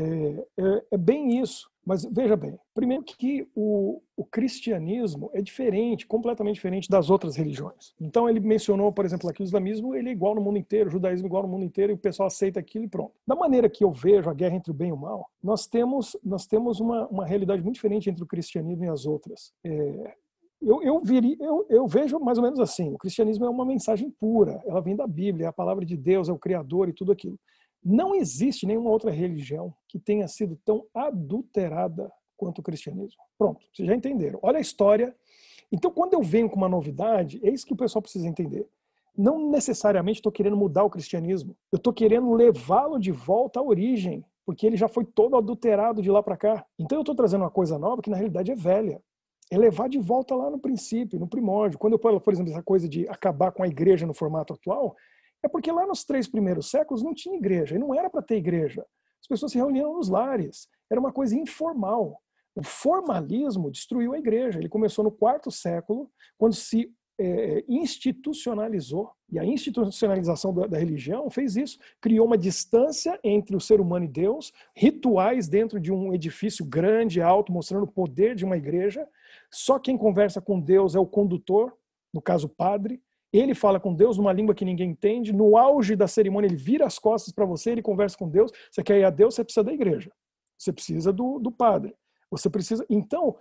[0.57, 1.69] é, é, bem isso.
[1.85, 7.95] Mas veja bem, primeiro que o, o, cristianismo é diferente, completamente diferente das outras religiões.
[7.99, 10.91] Então ele mencionou, por exemplo, aqui o islamismo ele é igual no mundo inteiro, o
[10.91, 13.13] judaísmo é igual no mundo inteiro e o pessoal aceita aquilo e pronto.
[13.25, 16.15] Da maneira que eu vejo a guerra entre o bem e o mal, nós temos
[16.23, 19.51] nós temos uma, uma realidade muito diferente entre o cristianismo e as outras.
[19.65, 20.13] É,
[20.61, 24.11] eu, eu, viri, eu, eu, vejo mais ou menos assim: o cristianismo é uma mensagem
[24.11, 27.11] pura, ela vem da Bíblia, é a palavra de Deus, é o Criador e tudo
[27.11, 27.39] aquilo.
[27.83, 33.21] Não existe nenhuma outra religião que tenha sido tão adulterada quanto o cristianismo.
[33.37, 34.39] Pronto, vocês já entenderam.
[34.41, 35.15] Olha a história.
[35.71, 38.67] Então, quando eu venho com uma novidade, é isso que o pessoal precisa entender.
[39.17, 44.25] Não necessariamente estou querendo mudar o cristianismo, eu estou querendo levá-lo de volta à origem,
[44.45, 46.65] porque ele já foi todo adulterado de lá para cá.
[46.77, 49.01] Então, eu estou trazendo uma coisa nova que na realidade é velha
[49.51, 51.79] é levar de volta lá no princípio, no primórdio.
[51.79, 54.95] Quando eu falo, por exemplo, essa coisa de acabar com a igreja no formato atual,
[55.43, 58.35] é porque lá nos três primeiros séculos não tinha igreja, e não era para ter
[58.35, 58.85] igreja.
[59.21, 62.21] As pessoas se reuniam nos lares, era uma coisa informal.
[62.55, 64.59] O formalismo destruiu a igreja.
[64.59, 69.11] Ele começou no quarto século, quando se é, institucionalizou.
[69.31, 71.77] E a institucionalização da, da, religião fez isso.
[72.01, 77.21] Criou uma distância entre o ser humano e Deus, rituais dentro de um edifício grande,
[77.21, 79.07] alto, mostrando o poder de uma igreja.
[79.51, 81.75] Só quem conversa com Deus é o condutor,
[82.13, 83.01] no caso o padre.
[83.31, 85.31] Ele fala com Deus numa língua que ninguém entende.
[85.31, 88.51] No auge da cerimônia, ele vira as costas para você, ele conversa com Deus.
[88.71, 90.11] Você quer ir a Deus, você precisa da igreja.
[90.57, 91.95] Você precisa do, do padre.
[92.31, 92.85] Você precisa.
[92.89, 93.35] Então,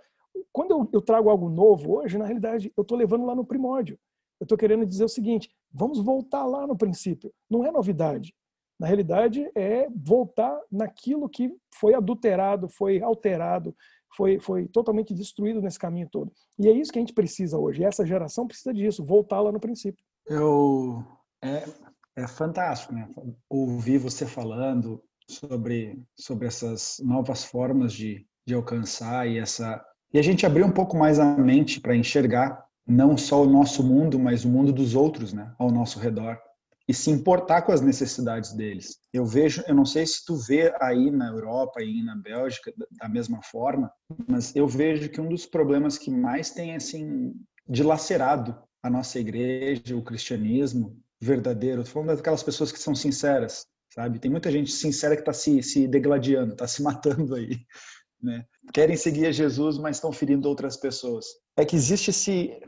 [0.51, 3.99] quando eu, eu trago algo novo hoje, na realidade, eu estou levando lá no primórdio.
[4.39, 7.33] Eu estou querendo dizer o seguinte: vamos voltar lá no princípio.
[7.49, 8.33] Não é novidade.
[8.79, 13.75] Na realidade, é voltar naquilo que foi adulterado, foi alterado,
[14.15, 16.31] foi, foi totalmente destruído nesse caminho todo.
[16.57, 17.81] E é isso que a gente precisa hoje.
[17.81, 20.03] E essa geração precisa disso, voltar lá no princípio.
[20.27, 21.03] Eu
[21.43, 21.63] é,
[22.15, 23.09] é fantástico, né?
[23.49, 30.23] Ouvir você falando sobre sobre essas novas formas de, de alcançar e essa e a
[30.23, 34.43] gente abrir um pouco mais a mente para enxergar não só o nosso mundo, mas
[34.43, 36.39] o mundo dos outros, né, ao nosso redor
[36.89, 38.97] e se importar com as necessidades deles.
[39.13, 43.07] Eu vejo, eu não sei se tu vê aí na Europa e na Bélgica da
[43.07, 43.91] mesma forma,
[44.27, 47.31] mas eu vejo que um dos problemas que mais tem assim
[47.67, 54.17] dilacerado a nossa igreja, o cristianismo verdadeiro, tô falando daquelas pessoas que são sinceras, sabe?
[54.17, 57.55] Tem muita gente sincera que está se, se degladiando, está se matando aí,
[58.19, 58.43] né?
[58.73, 61.27] Querem seguir a Jesus, mas estão ferindo outras pessoas.
[61.55, 62.59] É que existe esse,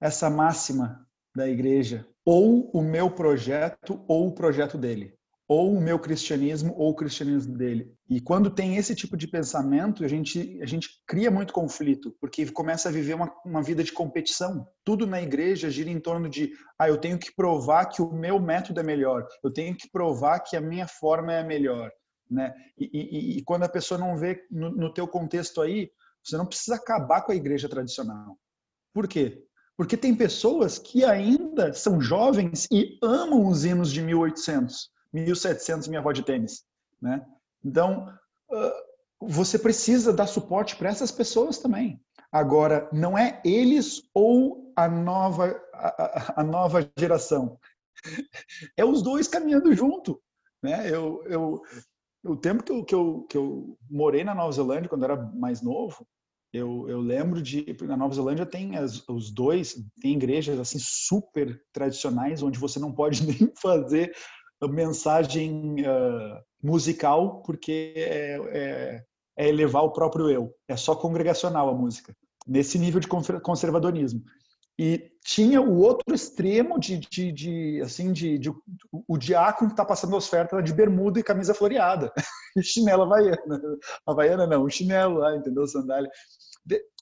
[0.00, 1.06] essa máxima
[1.36, 5.14] da igreja, ou o meu projeto ou o projeto dele,
[5.48, 7.92] ou o meu cristianismo ou o cristianismo dele.
[8.08, 12.50] E quando tem esse tipo de pensamento, a gente a gente cria muito conflito, porque
[12.50, 14.66] começa a viver uma, uma vida de competição.
[14.84, 18.40] Tudo na igreja gira em torno de, ah, eu tenho que provar que o meu
[18.40, 21.90] método é melhor, eu tenho que provar que a minha forma é melhor
[22.32, 22.52] né?
[22.78, 25.90] E, e, e quando a pessoa não vê no, no teu contexto aí,
[26.24, 28.38] você não precisa acabar com a igreja tradicional.
[28.94, 29.44] Por quê?
[29.82, 35.98] Porque tem pessoas que ainda são jovens e amam os hinos de 1800, 1700, minha
[35.98, 36.64] avó de tênis,
[37.00, 37.26] né?
[37.64, 38.06] Então,
[39.20, 42.00] você precisa dar suporte para essas pessoas também.
[42.30, 47.58] Agora, não é eles ou a nova, a, a nova geração.
[48.76, 50.22] É os dois caminhando junto.
[50.62, 50.88] Né?
[50.88, 51.62] Eu, eu,
[52.22, 55.22] o tempo que eu, que, eu, que eu morei na Nova Zelândia, quando eu era
[55.34, 56.06] mais novo,
[56.52, 57.64] eu, eu lembro de.
[57.82, 62.92] Na Nova Zelândia tem as, os dois, tem igrejas assim super tradicionais, onde você não
[62.92, 64.14] pode nem fazer
[64.68, 69.04] mensagem uh, musical, porque é, é,
[69.36, 70.54] é elevar o próprio eu.
[70.68, 72.14] É só congregacional a música,
[72.46, 74.22] nesse nível de conservadorismo.
[74.78, 78.50] E tinha o outro extremo de, de, de assim, de, de,
[79.06, 82.12] o diácono que está passando a oferta de bermuda e camisa floreada,
[82.56, 83.60] e chinelo havaiana.
[84.06, 85.66] Havaiana não, o chinelo lá, entendeu?
[85.66, 86.10] Sandália.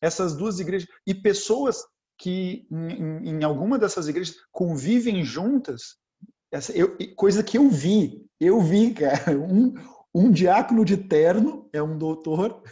[0.03, 0.89] Essas duas igrejas.
[1.07, 1.79] E pessoas
[2.19, 5.97] que em, em alguma dessas igrejas convivem juntas,
[6.53, 9.75] essa, eu, coisa que eu vi, eu vi, cara, um,
[10.15, 12.63] um diácono de terno, é um doutor,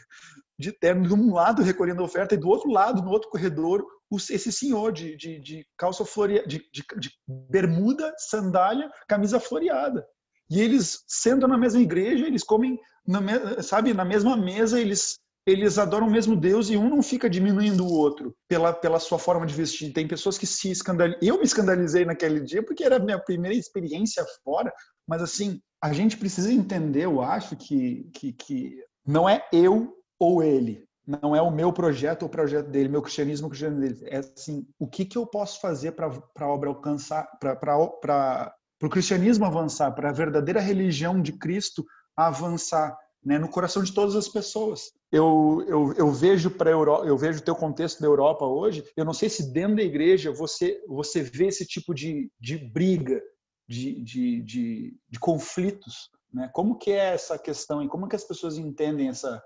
[0.58, 3.86] de terno, de um lado recolhendo a oferta e do outro lado, no outro corredor,
[4.16, 7.10] esse senhor de, de, de calça floreada, de, de, de
[7.50, 10.06] bermuda, sandália, camisa floreada.
[10.50, 15.78] E eles sentam na mesma igreja, eles comem, na, sabe, na mesma mesa, eles eles
[15.78, 19.46] adoram o mesmo Deus e um não fica diminuindo o outro pela, pela sua forma
[19.46, 19.94] de vestir.
[19.94, 21.20] Tem pessoas que se escandalizam.
[21.22, 24.70] Eu me escandalizei naquele dia porque era a minha primeira experiência fora,
[25.06, 30.42] mas assim, a gente precisa entender, eu acho, que, que, que não é eu ou
[30.42, 30.84] ele.
[31.08, 34.14] Não é o meu projeto ou o projeto dele, meu cristianismo ou o cristianismo dele.
[34.14, 38.52] É assim, o que, que eu posso fazer para a obra alcançar, para
[38.82, 41.82] o cristianismo avançar, para a verdadeira religião de Cristo
[42.14, 42.94] avançar
[43.24, 44.92] né, no coração de todas as pessoas.
[45.10, 48.84] Eu, eu, eu vejo para eu vejo o teu contexto da Europa hoje.
[48.94, 53.22] Eu não sei se dentro da igreja você você vê esse tipo de, de briga,
[53.66, 56.50] de, de, de, de conflitos, né?
[56.52, 59.42] Como que é essa questão e como que as pessoas entendem essa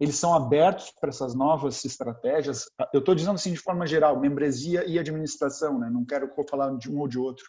[0.00, 2.64] eles são abertos para essas novas estratégias.
[2.92, 5.90] Eu estou dizendo assim de forma geral, membresia e administração, né?
[5.90, 7.44] Não quero falar de um ou de outro.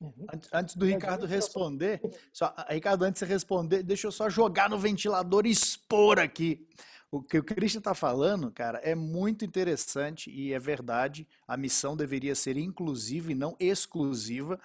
[0.00, 0.26] Uhum.
[0.52, 2.00] Antes do Ricardo responder,
[2.32, 6.66] só, Ricardo, antes de você responder, deixa eu só jogar no ventilador e expor aqui.
[7.14, 11.28] O que o Christian está falando, cara, é muito interessante e é verdade.
[11.46, 14.58] A missão deveria ser inclusiva e não exclusiva.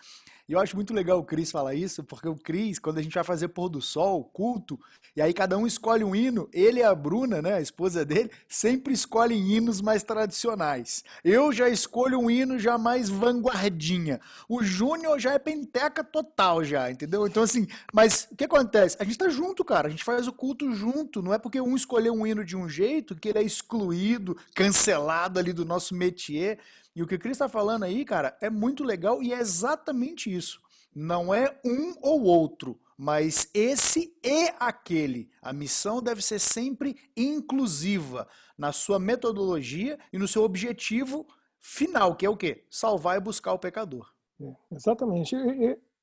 [0.50, 3.14] E eu acho muito legal o Cris falar isso, porque o Cris, quando a gente
[3.14, 4.80] vai fazer pôr do sol, culto,
[5.16, 8.32] e aí cada um escolhe um hino, ele e a Bruna, né, a esposa dele,
[8.48, 11.04] sempre escolhem hinos mais tradicionais.
[11.24, 14.20] Eu já escolho um hino já mais vanguardinha.
[14.48, 17.28] O Júnior já é penteca total já, entendeu?
[17.28, 18.98] Então assim, mas o que acontece?
[19.00, 21.76] A gente tá junto, cara, a gente faz o culto junto, não é porque um
[21.76, 26.60] escolheu um hino de um jeito que ele é excluído, cancelado ali do nosso métier.
[26.96, 30.34] E o que o Cris está falando aí, cara, é muito legal e é exatamente
[30.34, 30.62] isso.
[30.94, 35.30] Não é um ou outro, mas esse e aquele.
[35.42, 38.28] A missão deve ser sempre inclusiva
[38.58, 41.26] na sua metodologia e no seu objetivo
[41.62, 42.66] final, que é o quê?
[42.70, 44.12] Salvar e buscar o pecador.
[44.42, 45.36] É, exatamente.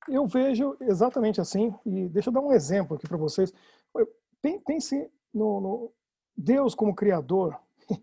[0.08, 3.52] Eu vejo exatamente assim, e deixa eu dar um exemplo aqui para vocês.
[4.64, 5.92] Pense no, no
[6.36, 7.58] Deus como Criador,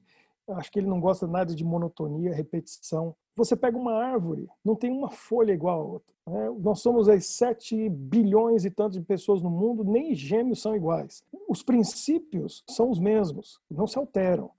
[0.49, 3.15] acho que ele não gosta nada de monotonia, repetição.
[3.35, 6.15] Você pega uma árvore, não tem uma folha igual a outra.
[6.27, 6.49] Né?
[6.59, 11.23] Nós somos as 7 bilhões e tantos de pessoas no mundo, nem gêmeos são iguais.
[11.47, 14.51] Os princípios são os mesmos, não se alteram.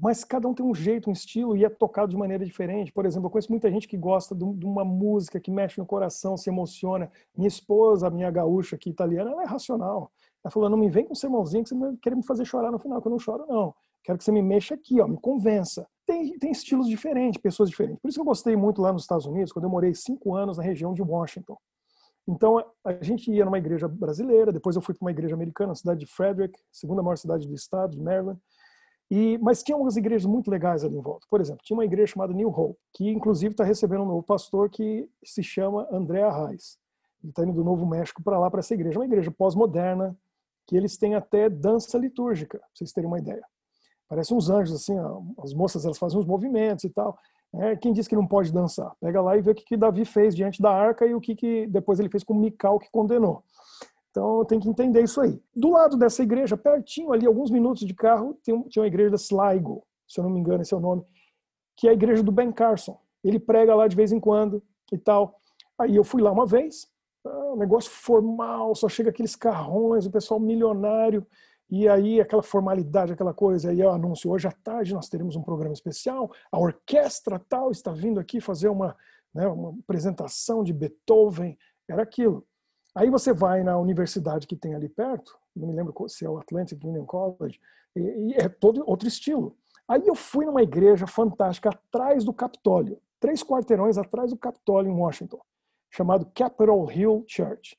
[0.00, 2.90] Mas cada um tem um jeito, um estilo e é tocado de maneira diferente.
[2.90, 6.38] Por exemplo, eu conheço muita gente que gosta de uma música que mexe no coração,
[6.38, 7.10] se emociona.
[7.36, 10.10] Minha esposa, minha gaúcha aqui italiana, ela é racional.
[10.44, 12.70] Ela falou: não me vem com um sermãozinho que você vai querer me fazer chorar
[12.70, 13.74] no final, que eu não choro, não.
[14.02, 15.86] Quero que você me mexa aqui, ó, me convença.
[16.06, 18.00] Tem, tem estilos diferentes, pessoas diferentes.
[18.00, 20.56] Por isso que eu gostei muito lá nos Estados Unidos, quando eu morei cinco anos
[20.56, 21.56] na região de Washington.
[22.26, 25.74] Então, a gente ia numa igreja brasileira, depois eu fui para uma igreja americana, na
[25.74, 28.38] cidade de Frederick, segunda maior cidade do estado, de Maryland.
[29.10, 31.26] E, mas tinha umas igrejas muito legais ali em volta.
[31.28, 34.70] Por exemplo, tinha uma igreja chamada New Hope, que inclusive está recebendo um novo pastor
[34.70, 36.78] que se chama André Arraes.
[37.22, 38.96] Ele está indo do Novo México para lá, para essa igreja.
[38.96, 40.16] É uma igreja pós-moderna,
[40.66, 43.44] que eles têm até dança litúrgica, para vocês terem uma ideia.
[44.08, 44.96] Parecem uns anjos, assim,
[45.42, 47.16] as moças elas fazem uns movimentos e tal.
[47.52, 48.92] É, quem diz que não pode dançar?
[49.00, 51.34] Pega lá e vê o que, que Davi fez diante da arca e o que,
[51.34, 53.44] que depois ele fez com Mical, que condenou.
[54.10, 55.40] Então tem que entender isso aí.
[55.54, 59.16] Do lado dessa igreja, pertinho ali, alguns minutos de carro, tem, tinha uma igreja da
[59.16, 61.04] Sligo, se eu não me engano esse é o nome,
[61.76, 62.98] que é a igreja do Ben Carson.
[63.22, 65.40] Ele prega lá de vez em quando e tal.
[65.78, 66.88] Aí eu fui lá uma vez,
[67.24, 71.26] ah, um negócio formal, só chega aqueles carrões, o pessoal milionário.
[71.70, 75.42] E aí aquela formalidade, aquela coisa, aí o anúncio, hoje à tarde nós teremos um
[75.42, 78.96] programa especial, a orquestra tal está vindo aqui fazer uma,
[79.32, 81.56] né, uma apresentação de Beethoven,
[81.88, 82.44] era aquilo.
[82.92, 86.38] Aí você vai na universidade que tem ali perto, não me lembro se é o
[86.38, 87.60] Atlantic Union College,
[87.94, 89.56] e, e é todo outro estilo.
[89.86, 94.94] Aí eu fui numa igreja fantástica atrás do Capitólio, três quarteirões atrás do Capitólio em
[94.94, 95.40] Washington,
[95.90, 97.76] chamado Capitol Hill Church,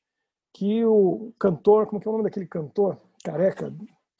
[0.52, 2.98] que o cantor, como que é o nome daquele cantor?
[3.22, 3.72] careca,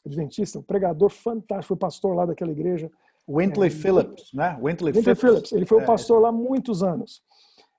[0.06, 2.90] adventista, um pregador fantástico, foi pastor lá daquela igreja.
[3.28, 4.58] Wintley é, Phillips, né?
[4.60, 5.20] Wintley, Wintley Phillips.
[5.20, 5.52] Phillips.
[5.52, 5.86] Ele foi o é.
[5.86, 7.22] pastor lá muitos anos.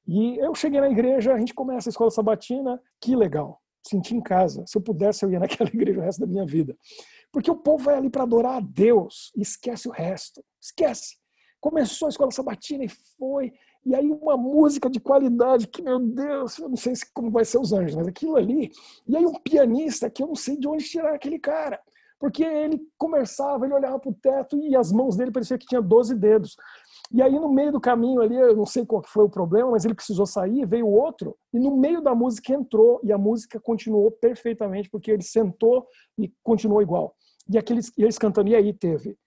[0.07, 3.61] E eu cheguei na igreja, a gente começa a escola sabatina, que legal.
[3.85, 4.65] Senti em casa.
[4.67, 6.77] Se eu pudesse, eu ia naquela igreja o resto da minha vida.
[7.31, 10.43] Porque o povo vai ali para adorar a Deus e esquece o resto.
[10.61, 11.17] Esquece.
[11.59, 13.53] Começou a escola sabatina e foi.
[13.85, 17.59] E aí uma música de qualidade que, meu Deus, eu não sei como vai ser
[17.59, 18.71] os anjos, mas aquilo ali.
[19.07, 21.79] E aí um pianista que eu não sei de onde tirar aquele cara.
[22.19, 25.81] Porque ele conversava, ele olhava para o teto e as mãos dele parecia que tinha
[25.81, 26.55] 12 dedos.
[27.11, 29.83] E aí no meio do caminho ali, eu não sei qual foi o problema, mas
[29.83, 34.09] ele precisou sair, veio outro, e no meio da música entrou, e a música continuou
[34.09, 35.85] perfeitamente, porque ele sentou
[36.17, 37.13] e continuou igual.
[37.49, 39.17] E, aqueles, e eles cantando, e aí teve,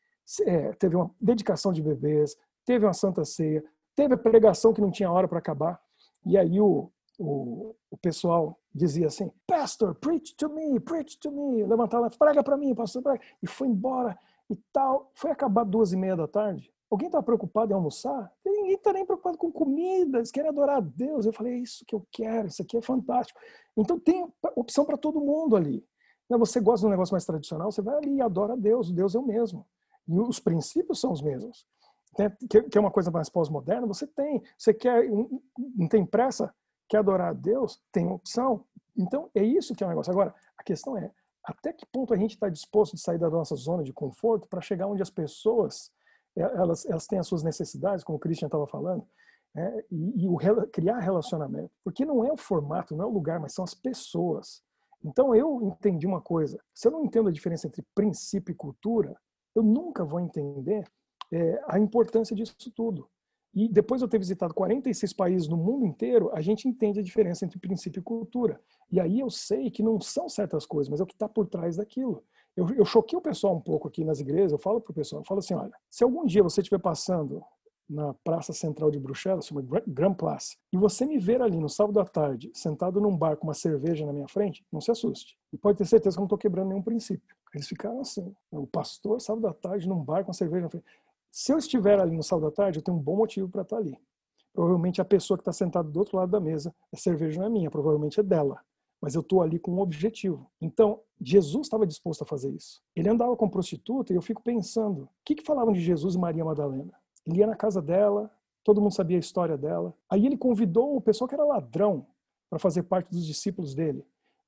[0.47, 2.35] é, teve uma dedicação de bebês,
[2.65, 3.63] teve uma santa ceia,
[3.97, 5.81] teve a pregação que não tinha hora para acabar.
[6.25, 11.65] E aí o, o, o, pessoal dizia assim, Pastor, preach to me, preach to me.
[11.65, 13.21] Levantava, prega para mim, pastor, prega.
[13.43, 14.17] E foi embora
[14.51, 15.11] e tal.
[15.15, 16.71] Foi acabar duas e meia da tarde.
[16.89, 18.33] Alguém está preocupado em almoçar?
[18.45, 21.27] Ninguém está nem preocupado com comida, eles querem adorar a Deus.
[21.27, 23.41] Eu falei, é isso que eu quero, isso aqui é fantástico.
[23.77, 24.25] Então tem
[24.55, 25.85] opção para todo mundo ali.
[26.31, 28.93] Né, você gosta de um negócio mais tradicional, você vai ali e adora a Deus,
[28.93, 29.67] Deus é o mesmo.
[30.07, 31.67] E os princípios são os mesmos.
[32.49, 34.43] Que é uma coisa mais pós-moderna, você tem.
[34.57, 35.09] Você quer,
[35.77, 36.55] não tem pressa,
[36.89, 38.65] quer adorar a Deus, tem opção.
[38.97, 40.11] Então, é isso que é o negócio.
[40.11, 41.11] Agora, a questão é,
[41.45, 44.61] até que ponto a gente está disposto de sair da nossa zona de conforto para
[44.61, 45.93] chegar onde as pessoas
[46.37, 49.07] elas, elas têm as suas necessidades, como o Christian estava falando,
[49.55, 49.83] né?
[49.91, 50.37] e, e o
[50.71, 51.71] criar relacionamento.
[51.83, 54.63] Porque não é o formato, não é o lugar, mas são as pessoas.
[55.03, 59.17] Então eu entendi uma coisa: se eu não entendo a diferença entre princípio e cultura,
[59.55, 60.87] eu nunca vou entender
[61.33, 63.09] é, a importância disso tudo.
[63.55, 67.03] E depois de eu ter visitado 46 países no mundo inteiro, a gente entende a
[67.03, 68.61] diferença entre princípio e cultura.
[68.93, 71.47] E aí eu sei que não são certas coisas, mas é o que está por
[71.47, 72.23] trás daquilo.
[72.55, 75.23] Eu, eu choquei o pessoal um pouco aqui nas igrejas, eu falo para o pessoal,
[75.23, 77.43] eu falo assim, olha, se algum dia você estiver passando
[77.89, 82.01] na Praça Central de Bruxelas, chama Grand Place, e você me ver ali no sábado
[82.01, 85.37] à tarde, sentado num bar com uma cerveja na minha frente, não se assuste.
[85.53, 87.35] E pode ter certeza que eu não estou quebrando nenhum princípio.
[87.55, 88.35] Eles ficaram assim.
[88.51, 90.85] O pastor, sábado à tarde, num bar com uma cerveja na frente.
[91.37, 93.77] Se eu estiver ali no sábado à tarde, eu tenho um bom motivo para estar
[93.77, 94.01] ali.
[94.55, 97.51] Provavelmente a pessoa que está sentada do outro lado da mesa, a cerveja não é
[97.51, 98.59] minha, provavelmente é dela
[99.01, 100.51] mas eu estou ali com um objetivo.
[100.61, 102.83] Então, Jesus estava disposto a fazer isso.
[102.95, 106.19] Ele andava com prostituta e eu fico pensando, o que, que falavam de Jesus e
[106.19, 106.93] Maria Madalena?
[107.27, 108.31] Ele ia na casa dela,
[108.65, 109.95] todo mundo sabia a história dela.
[110.09, 112.07] Aí ele convidou o pessoal que era ladrão
[112.49, 114.05] para fazer parte dos discípulos dele.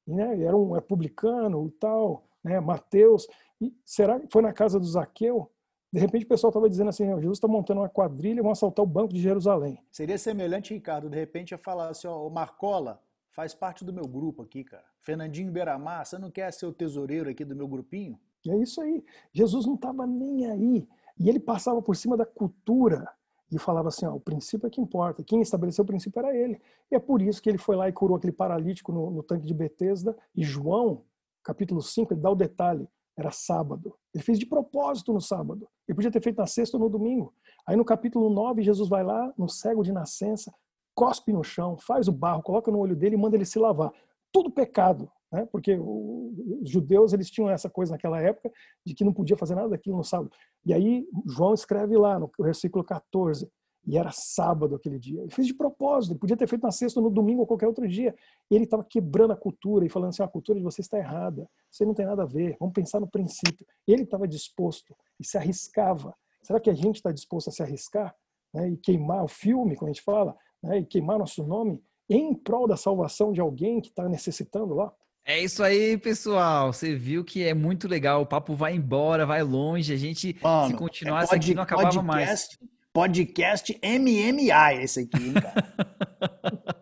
[0.06, 3.26] E, né, era um republicano e tal, né, Mateus.
[3.60, 5.50] E será que foi na casa do Zaqueu?
[5.92, 8.84] De repente o pessoal estava dizendo assim, Jesus está montando uma quadrilha e vão assaltar
[8.84, 9.82] o Banco de Jerusalém.
[9.90, 14.06] Seria semelhante, Ricardo, de repente ia falar assim, ó, o Marcola, faz parte do meu
[14.06, 14.84] grupo aqui, cara.
[15.00, 18.18] Fernandinho Beiramar, você não quer ser o tesoureiro aqui do meu grupinho?
[18.48, 19.04] É isso aí.
[19.32, 20.88] Jesus não estava nem aí.
[21.18, 23.08] E ele passava por cima da cultura
[23.50, 25.22] e falava assim: ó, o princípio é que importa.
[25.22, 26.60] Quem estabeleceu o princípio era ele.
[26.90, 29.46] E é por isso que ele foi lá e curou aquele paralítico no, no tanque
[29.46, 30.16] de Betesda.
[30.34, 31.04] E João,
[31.42, 33.94] capítulo 5, ele dá o detalhe: era sábado.
[34.14, 35.68] Ele fez de propósito no sábado.
[35.88, 37.34] Ele podia ter feito na sexta ou no domingo.
[37.66, 40.54] Aí no capítulo 9, Jesus vai lá no cego de nascença,
[40.94, 43.92] cospe no chão, faz o barro, coloca no olho dele e manda ele se lavar.
[44.32, 45.46] Tudo pecado, né?
[45.50, 48.52] porque os judeus eles tinham essa coisa naquela época
[48.86, 50.30] de que não podia fazer nada daquilo no sábado.
[50.64, 53.50] E aí João escreve lá no versículo 14,
[53.86, 55.22] e era sábado aquele dia.
[55.22, 57.88] Ele fez de propósito, ele podia ter feito na sexta, no domingo ou qualquer outro
[57.88, 58.14] dia.
[58.50, 61.48] E ele estava quebrando a cultura e falando assim: a cultura de você está errada,
[61.70, 63.66] você não tem nada a ver, vamos pensar no princípio.
[63.86, 66.14] Ele estava disposto e se arriscava.
[66.42, 68.14] Será que a gente está disposto a se arriscar
[68.54, 70.36] né, e queimar o filme, como a gente fala?
[70.62, 74.92] né, e queimar nosso nome em prol da salvação de alguém que está necessitando lá.
[75.24, 76.72] É isso aí, pessoal.
[76.72, 78.22] Você viu que é muito legal.
[78.22, 79.92] O papo vai embora, vai longe.
[79.92, 82.58] A gente, Mano, se continuasse é pod, aqui, não acabava podcast, mais.
[82.98, 85.64] Podcast MMA esse aqui, hein, cara.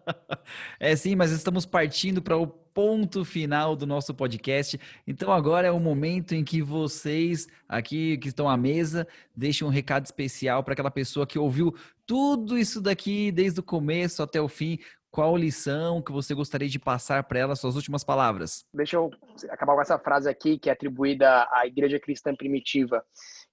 [0.81, 4.81] é sim, mas estamos partindo para o ponto final do nosso podcast.
[5.07, 9.07] Então agora é o momento em que vocês aqui que estão à mesa
[9.37, 14.23] deixem um recado especial para aquela pessoa que ouviu tudo isso daqui desde o começo
[14.23, 14.79] até o fim.
[15.11, 18.65] Qual lição que você gostaria de passar para ela, suas últimas palavras?
[18.73, 19.11] Deixa eu
[19.51, 23.05] acabar com essa frase aqui que é atribuída à igreja cristã primitiva.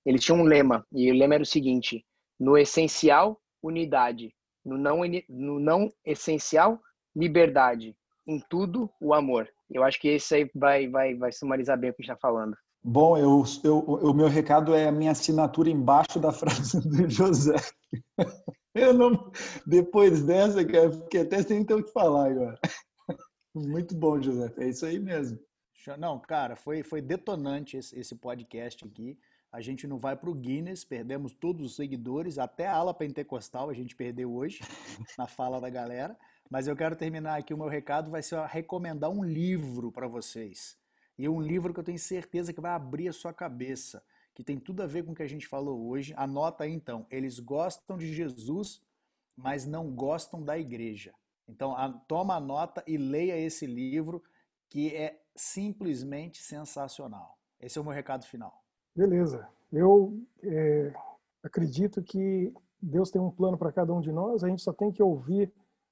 [0.06, 2.06] Eles tinham um lema, e o lema era o seguinte:
[2.44, 4.36] no essencial, unidade,
[4.66, 6.78] no não, no não essencial,
[7.16, 7.96] liberdade,
[8.28, 9.48] em tudo o amor.
[9.72, 12.20] Eu acho que esse aí vai, vai, vai sumarizar bem o que a gente está
[12.20, 12.54] falando.
[12.84, 17.56] Bom, eu, eu, o meu recado é a minha assinatura embaixo da frase do José.
[18.76, 19.32] Eu não,
[19.66, 22.60] depois dessa, cara, fiquei até sem ter o que falar agora.
[23.56, 24.54] Muito bom, José.
[24.58, 25.40] É isso aí mesmo.
[25.98, 29.18] Não, cara, foi, foi detonante esse, esse podcast aqui.
[29.54, 33.70] A gente não vai para o Guinness, perdemos todos os seguidores, até a ala pentecostal
[33.70, 34.62] a gente perdeu hoje,
[35.16, 36.18] na fala da galera.
[36.50, 40.76] Mas eu quero terminar aqui o meu recado, vai ser recomendar um livro para vocês.
[41.20, 44.58] E um livro que eu tenho certeza que vai abrir a sua cabeça, que tem
[44.58, 46.16] tudo a ver com o que a gente falou hoje.
[46.18, 48.82] Anota aí então, eles gostam de Jesus,
[49.38, 51.14] mas não gostam da igreja.
[51.48, 54.24] Então, a, toma a nota e leia esse livro,
[54.68, 57.38] que é simplesmente sensacional.
[57.60, 58.63] Esse é o meu recado final.
[58.96, 59.48] Beleza.
[59.72, 60.94] Eu é,
[61.44, 64.92] acredito que Deus tem um plano para cada um de nós, a gente só tem
[64.92, 65.52] que ouvir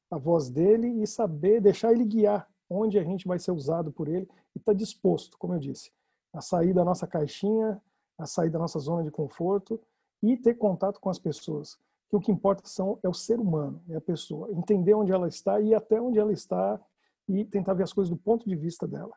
[0.10, 4.08] a voz dele e saber deixar ele guiar onde a gente vai ser usado por
[4.08, 5.92] ele e estar tá disposto, como eu disse.
[6.34, 7.82] a sair da nossa caixinha,
[8.18, 9.80] a sair da nossa zona de conforto
[10.24, 11.78] e ter contato com as pessoas.
[12.10, 15.28] Que o que importa são é o ser humano, é a pessoa, entender onde ela
[15.28, 16.80] está e até onde ela está
[17.28, 19.14] e tentar ver as coisas do ponto de vista dela.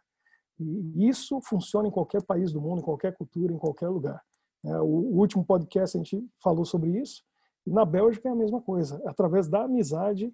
[0.58, 4.22] E isso funciona em qualquer país do mundo, em qualquer cultura, em qualquer lugar.
[4.64, 7.22] É, o último podcast a gente falou sobre isso.
[7.66, 9.02] E na Bélgica é a mesma coisa.
[9.06, 10.32] Através da amizade,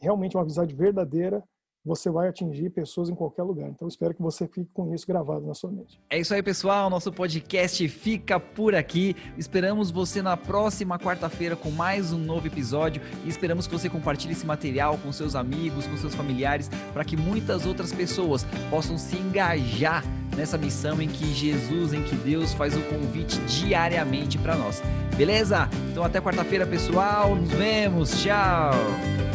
[0.00, 1.42] realmente uma amizade verdadeira,
[1.88, 3.68] você vai atingir pessoas em qualquer lugar.
[3.68, 5.98] Então, espero que você fique com isso gravado na sua mente.
[6.10, 6.90] É isso aí, pessoal.
[6.90, 9.16] Nosso podcast fica por aqui.
[9.38, 14.32] Esperamos você na próxima quarta-feira com mais um novo episódio e esperamos que você compartilhe
[14.32, 19.16] esse material com seus amigos, com seus familiares, para que muitas outras pessoas possam se
[19.16, 20.04] engajar
[20.36, 24.82] nessa missão em que Jesus, em que Deus faz o convite diariamente para nós.
[25.16, 25.68] Beleza?
[25.90, 27.34] Então, até quarta-feira, pessoal.
[27.34, 28.22] Nos vemos.
[28.22, 29.27] Tchau.